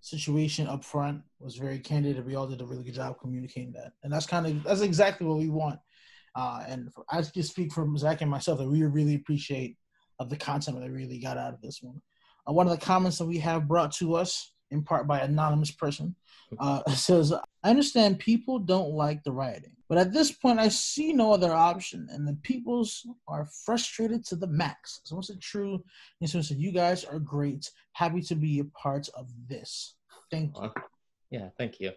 situation 0.00 0.66
up 0.66 0.82
front 0.82 1.22
was 1.38 1.54
very 1.54 1.78
candid. 1.78 2.16
And 2.16 2.26
we 2.26 2.34
all 2.34 2.48
did 2.48 2.62
a 2.62 2.66
really 2.66 2.82
good 2.82 2.94
job 2.94 3.20
communicating 3.20 3.72
that, 3.74 3.92
and 4.02 4.12
that's 4.12 4.26
kind 4.26 4.44
of 4.44 4.64
that's 4.64 4.80
exactly 4.80 5.24
what 5.24 5.38
we 5.38 5.50
want. 5.50 5.78
Uh, 6.34 6.64
and 6.66 6.92
for, 6.92 7.04
I 7.08 7.22
just 7.22 7.50
speak 7.52 7.72
for 7.72 7.86
Zach 7.96 8.22
and 8.22 8.30
myself 8.30 8.58
that 8.58 8.68
we 8.68 8.82
really 8.82 9.14
appreciate 9.14 9.76
of 10.18 10.30
the 10.30 10.36
content 10.36 10.80
that 10.80 10.90
we 10.90 10.96
really 10.96 11.20
got 11.20 11.38
out 11.38 11.54
of 11.54 11.60
this 11.60 11.78
one. 11.80 12.02
Uh, 12.48 12.52
one 12.52 12.66
of 12.66 12.72
the 12.72 12.84
comments 12.84 13.18
that 13.18 13.26
we 13.26 13.38
have 13.38 13.68
brought 13.68 13.92
to 13.92 14.16
us 14.16 14.53
in 14.74 14.82
part 14.82 15.06
by 15.06 15.20
anonymous 15.20 15.70
person 15.70 16.14
uh, 16.58 16.82
says, 16.90 17.32
I 17.32 17.70
understand 17.70 18.18
people 18.18 18.58
don't 18.58 18.92
like 18.92 19.22
the 19.22 19.32
rioting, 19.32 19.76
but 19.88 19.98
at 19.98 20.12
this 20.12 20.32
point, 20.32 20.58
I 20.58 20.68
see 20.68 21.12
no 21.12 21.32
other 21.32 21.52
option, 21.52 22.08
and 22.10 22.26
the 22.26 22.36
peoples 22.42 23.06
are 23.28 23.48
frustrated 23.64 24.24
to 24.26 24.36
the 24.36 24.46
max. 24.46 25.00
So, 25.04 25.16
what's 25.16 25.30
it 25.30 25.40
true? 25.40 25.82
And 26.20 26.28
so, 26.28 26.42
so, 26.42 26.54
you 26.54 26.72
guys 26.72 27.04
are 27.04 27.18
great. 27.18 27.70
Happy 27.92 28.20
to 28.22 28.34
be 28.34 28.58
a 28.58 28.64
part 28.64 29.08
of 29.14 29.28
this. 29.48 29.94
Thank 30.30 30.56
you. 30.58 30.72
Yeah, 31.30 31.48
thank 31.58 31.80
you. 31.80 31.92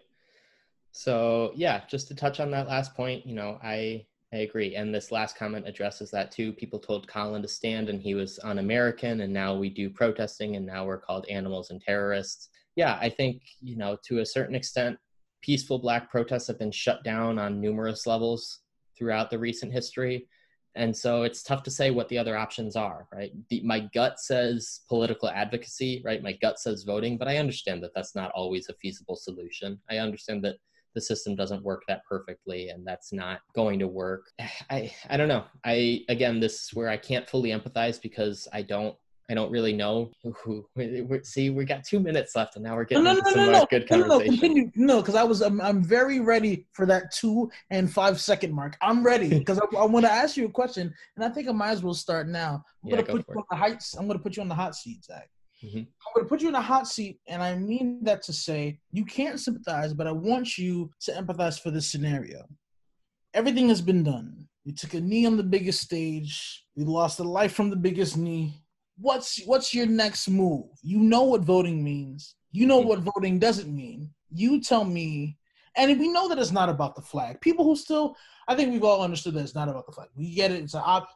So, 0.92 1.52
yeah, 1.54 1.82
just 1.88 2.08
to 2.08 2.14
touch 2.14 2.40
on 2.40 2.50
that 2.52 2.68
last 2.68 2.94
point, 2.94 3.26
you 3.26 3.34
know, 3.34 3.58
I 3.62 4.06
I 4.32 4.38
agree. 4.38 4.74
And 4.74 4.94
this 4.94 5.10
last 5.10 5.36
comment 5.38 5.66
addresses 5.66 6.10
that 6.10 6.30
too. 6.30 6.52
People 6.52 6.78
told 6.78 7.08
Colin 7.08 7.40
to 7.40 7.48
stand 7.48 7.88
and 7.88 8.02
he 8.02 8.14
was 8.14 8.38
un 8.44 8.58
American, 8.58 9.22
and 9.22 9.32
now 9.32 9.54
we 9.54 9.70
do 9.70 9.88
protesting, 9.88 10.56
and 10.56 10.66
now 10.66 10.84
we're 10.84 11.00
called 11.00 11.26
animals 11.28 11.70
and 11.70 11.80
terrorists 11.80 12.50
yeah, 12.78 12.96
I 13.00 13.08
think, 13.08 13.42
you 13.60 13.76
know, 13.76 13.98
to 14.04 14.20
a 14.20 14.24
certain 14.24 14.54
extent, 14.54 14.96
peaceful 15.42 15.80
black 15.80 16.08
protests 16.08 16.46
have 16.46 16.60
been 16.60 16.70
shut 16.70 17.02
down 17.02 17.36
on 17.36 17.60
numerous 17.60 18.06
levels 18.06 18.60
throughout 18.96 19.30
the 19.30 19.38
recent 19.38 19.72
history. 19.72 20.28
And 20.76 20.96
so 20.96 21.24
it's 21.24 21.42
tough 21.42 21.64
to 21.64 21.72
say 21.72 21.90
what 21.90 22.08
the 22.08 22.18
other 22.18 22.36
options 22.36 22.76
are, 22.76 23.08
right? 23.12 23.32
The, 23.50 23.62
my 23.64 23.80
gut 23.92 24.20
says 24.20 24.82
political 24.88 25.28
advocacy, 25.28 26.02
right? 26.04 26.22
My 26.22 26.34
gut 26.34 26.60
says 26.60 26.84
voting, 26.84 27.18
but 27.18 27.26
I 27.26 27.38
understand 27.38 27.82
that 27.82 27.90
that's 27.96 28.14
not 28.14 28.30
always 28.30 28.68
a 28.68 28.74
feasible 28.74 29.16
solution. 29.16 29.80
I 29.90 29.98
understand 29.98 30.44
that 30.44 30.54
the 30.94 31.00
system 31.00 31.34
doesn't 31.34 31.64
work 31.64 31.82
that 31.88 32.02
perfectly 32.08 32.68
and 32.68 32.86
that's 32.86 33.12
not 33.12 33.40
going 33.56 33.80
to 33.80 33.88
work. 33.88 34.26
I 34.70 34.94
I 35.10 35.16
don't 35.16 35.26
know. 35.26 35.46
I 35.64 36.04
again 36.08 36.38
this 36.38 36.62
is 36.62 36.74
where 36.74 36.88
I 36.88 36.96
can't 36.96 37.28
fully 37.28 37.50
empathize 37.50 38.00
because 38.00 38.46
I 38.52 38.62
don't 38.62 38.94
I 39.30 39.34
don't 39.34 39.50
really 39.50 39.74
know 39.74 40.10
who. 40.42 40.66
see, 41.22 41.50
we 41.50 41.64
got 41.66 41.84
two 41.84 42.00
minutes 42.00 42.34
left, 42.34 42.56
and 42.56 42.64
now 42.64 42.74
we're 42.74 42.84
getting 42.84 43.04
no, 43.04 43.12
no, 43.12 43.18
into 43.18 43.30
no, 43.30 43.44
some 43.44 43.52
no, 43.52 43.66
good 43.70 43.88
conversation. 43.88 44.08
No, 44.08 44.18
no, 44.18 44.24
continue. 44.24 44.72
No, 44.74 45.00
because 45.00 45.14
I 45.16 45.22
was, 45.22 45.42
I'm, 45.42 45.60
I'm 45.60 45.84
very 45.84 46.20
ready 46.20 46.66
for 46.72 46.86
that 46.86 47.12
two 47.12 47.50
and 47.70 47.92
five 47.92 48.20
second 48.20 48.54
mark. 48.54 48.78
I'm 48.80 49.04
ready 49.04 49.28
because 49.38 49.58
I, 49.58 49.76
I 49.76 49.84
want 49.84 50.06
to 50.06 50.12
ask 50.12 50.36
you 50.36 50.46
a 50.46 50.50
question, 50.50 50.92
and 51.16 51.24
I 51.24 51.28
think 51.28 51.46
I 51.46 51.52
might 51.52 51.72
as 51.72 51.82
well 51.82 51.94
start 51.94 52.26
now. 52.26 52.64
I'm 52.82 52.90
yeah, 52.90 52.96
gonna 52.96 53.06
go 53.06 53.12
put 53.16 53.28
you 53.28 53.34
it. 53.34 53.36
on 53.36 53.44
the 53.50 53.56
heights. 53.56 53.94
I'm 53.94 54.06
gonna 54.06 54.18
put 54.18 54.36
you 54.36 54.42
on 54.42 54.48
the 54.48 54.54
hot 54.54 54.74
seat, 54.74 55.04
Zach. 55.04 55.28
Mm-hmm. 55.62 55.78
I'm 55.78 56.12
gonna 56.14 56.28
put 56.28 56.40
you 56.40 56.48
in 56.48 56.54
a 56.54 56.62
hot 56.62 56.88
seat, 56.88 57.20
and 57.26 57.42
I 57.42 57.54
mean 57.56 58.02
that 58.04 58.22
to 58.22 58.32
say 58.32 58.78
you 58.92 59.04
can't 59.04 59.38
sympathize, 59.38 59.92
but 59.92 60.06
I 60.06 60.12
want 60.12 60.56
you 60.56 60.90
to 61.02 61.12
empathize 61.12 61.60
for 61.60 61.70
this 61.70 61.90
scenario. 61.90 62.46
Everything 63.34 63.68
has 63.68 63.82
been 63.82 64.02
done. 64.02 64.48
You 64.64 64.72
took 64.72 64.94
a 64.94 65.00
knee 65.00 65.26
on 65.26 65.36
the 65.36 65.42
biggest 65.42 65.82
stage. 65.82 66.64
You 66.74 66.86
lost 66.86 67.20
a 67.20 67.24
life 67.24 67.52
from 67.52 67.68
the 67.68 67.76
biggest 67.76 68.16
knee 68.16 68.54
what's 69.00 69.42
what's 69.44 69.72
your 69.74 69.86
next 69.86 70.28
move? 70.28 70.66
You 70.82 70.98
know 70.98 71.22
what 71.22 71.42
voting 71.42 71.82
means. 71.82 72.34
You 72.52 72.66
know 72.66 72.78
what 72.78 73.00
voting 73.00 73.38
doesn't 73.38 73.74
mean. 73.74 74.10
You 74.30 74.60
tell 74.60 74.84
me. 74.84 75.36
And 75.76 75.98
we 76.00 76.08
know 76.08 76.28
that 76.28 76.38
it's 76.38 76.50
not 76.50 76.68
about 76.68 76.96
the 76.96 77.02
flag. 77.02 77.40
People 77.40 77.64
who 77.64 77.76
still, 77.76 78.16
I 78.48 78.56
think 78.56 78.72
we've 78.72 78.82
all 78.82 79.02
understood 79.02 79.34
that 79.34 79.42
it's 79.42 79.54
not 79.54 79.68
about 79.68 79.86
the 79.86 79.92
flag. 79.92 80.08
We 80.16 80.34
get 80.34 80.50
it. 80.50 80.62
It's 80.62 80.74
a 80.74 80.80
op. 80.80 81.10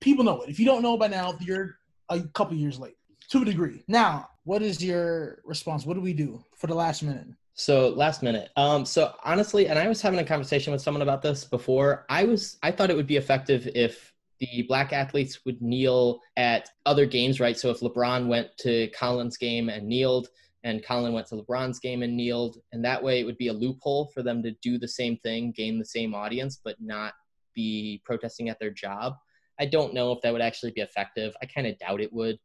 People 0.00 0.24
know 0.24 0.42
it. 0.42 0.50
If 0.50 0.58
you 0.58 0.66
don't 0.66 0.82
know 0.82 0.96
by 0.96 1.06
now, 1.06 1.36
you're 1.40 1.76
a 2.08 2.20
couple 2.20 2.56
years 2.56 2.78
late 2.78 2.96
to 3.28 3.42
a 3.42 3.44
degree. 3.44 3.84
Now, 3.86 4.28
what 4.44 4.62
is 4.62 4.82
your 4.82 5.40
response? 5.44 5.86
What 5.86 5.94
do 5.94 6.00
we 6.00 6.12
do 6.12 6.44
for 6.56 6.66
the 6.66 6.74
last 6.74 7.02
minute? 7.02 7.28
So 7.54 7.90
last 7.90 8.22
minute. 8.22 8.50
Um, 8.56 8.84
so 8.84 9.14
honestly, 9.22 9.68
and 9.68 9.78
I 9.78 9.86
was 9.86 10.00
having 10.00 10.18
a 10.18 10.24
conversation 10.24 10.72
with 10.72 10.82
someone 10.82 11.02
about 11.02 11.22
this 11.22 11.44
before. 11.44 12.06
I 12.08 12.24
was 12.24 12.56
I 12.62 12.72
thought 12.72 12.90
it 12.90 12.96
would 12.96 13.06
be 13.06 13.16
effective 13.16 13.68
if 13.74 14.12
the 14.40 14.62
black 14.68 14.92
athletes 14.92 15.44
would 15.44 15.60
kneel 15.60 16.20
at 16.36 16.68
other 16.86 17.06
games, 17.06 17.40
right? 17.40 17.58
So 17.58 17.70
if 17.70 17.80
LeBron 17.80 18.26
went 18.26 18.48
to 18.60 18.88
Colin's 18.88 19.36
game 19.36 19.68
and 19.68 19.86
kneeled, 19.86 20.28
and 20.64 20.84
Colin 20.84 21.12
went 21.12 21.26
to 21.28 21.36
LeBron's 21.36 21.78
game 21.78 22.02
and 22.02 22.16
kneeled, 22.16 22.58
and 22.72 22.84
that 22.84 23.02
way 23.02 23.20
it 23.20 23.24
would 23.24 23.38
be 23.38 23.48
a 23.48 23.52
loophole 23.52 24.10
for 24.12 24.22
them 24.22 24.42
to 24.42 24.52
do 24.62 24.78
the 24.78 24.88
same 24.88 25.16
thing, 25.18 25.52
gain 25.52 25.78
the 25.78 25.84
same 25.84 26.14
audience, 26.14 26.60
but 26.62 26.76
not 26.80 27.14
be 27.54 28.02
protesting 28.04 28.48
at 28.48 28.58
their 28.58 28.70
job. 28.70 29.14
I 29.58 29.66
don't 29.66 29.94
know 29.94 30.12
if 30.12 30.22
that 30.22 30.32
would 30.32 30.42
actually 30.42 30.72
be 30.72 30.80
effective. 30.80 31.34
I 31.42 31.46
kind 31.46 31.66
of 31.66 31.78
doubt 31.78 32.00
it 32.00 32.12
would, 32.12 32.38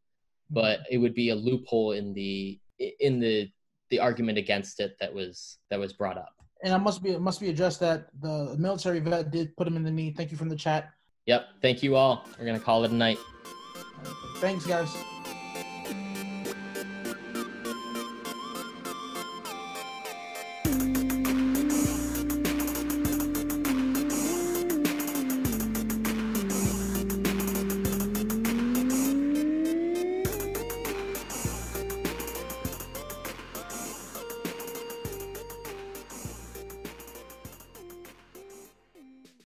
but 0.50 0.82
it 0.91 0.98
would 0.98 1.14
be 1.14 1.30
a 1.30 1.36
loophole 1.36 1.93
in 1.93 2.14
the 2.14 2.60
in 3.00 3.20
the 3.20 3.50
the 3.89 4.00
argument 4.00 4.38
against 4.38 4.80
it 4.82 4.98
that 5.00 5.14
was 5.14 5.60
that 5.70 5.80
was 5.80 5.93
brought 5.93 6.18
up. 6.18 6.34
And 6.64 6.74
I 6.74 6.78
must 6.78 7.04
be 7.04 7.12
it 7.12 7.22
must 7.22 7.39
be 7.39 7.50
addressed 7.50 7.80
that 7.82 8.08
the 8.22 8.56
military 8.58 9.00
vet 9.00 9.32
did 9.32 9.56
put 9.56 9.68
him 9.68 9.78
in 9.78 9.84
the 9.84 9.91
knee. 9.91 10.14
Thank 10.16 10.32
you 10.32 10.38
from 10.38 10.50
the 10.50 10.56
chat. 10.56 10.91
Yep. 11.26 11.50
Thank 11.62 11.82
you 11.84 11.96
all. 11.96 12.28
We're 12.38 12.46
going 12.46 12.60
to 12.60 12.64
call 12.64 12.84
it 12.84 12.92
a 12.92 12.96
night. 12.96 13.18
Thanks, 14.38 14.66
guys. 14.66 14.90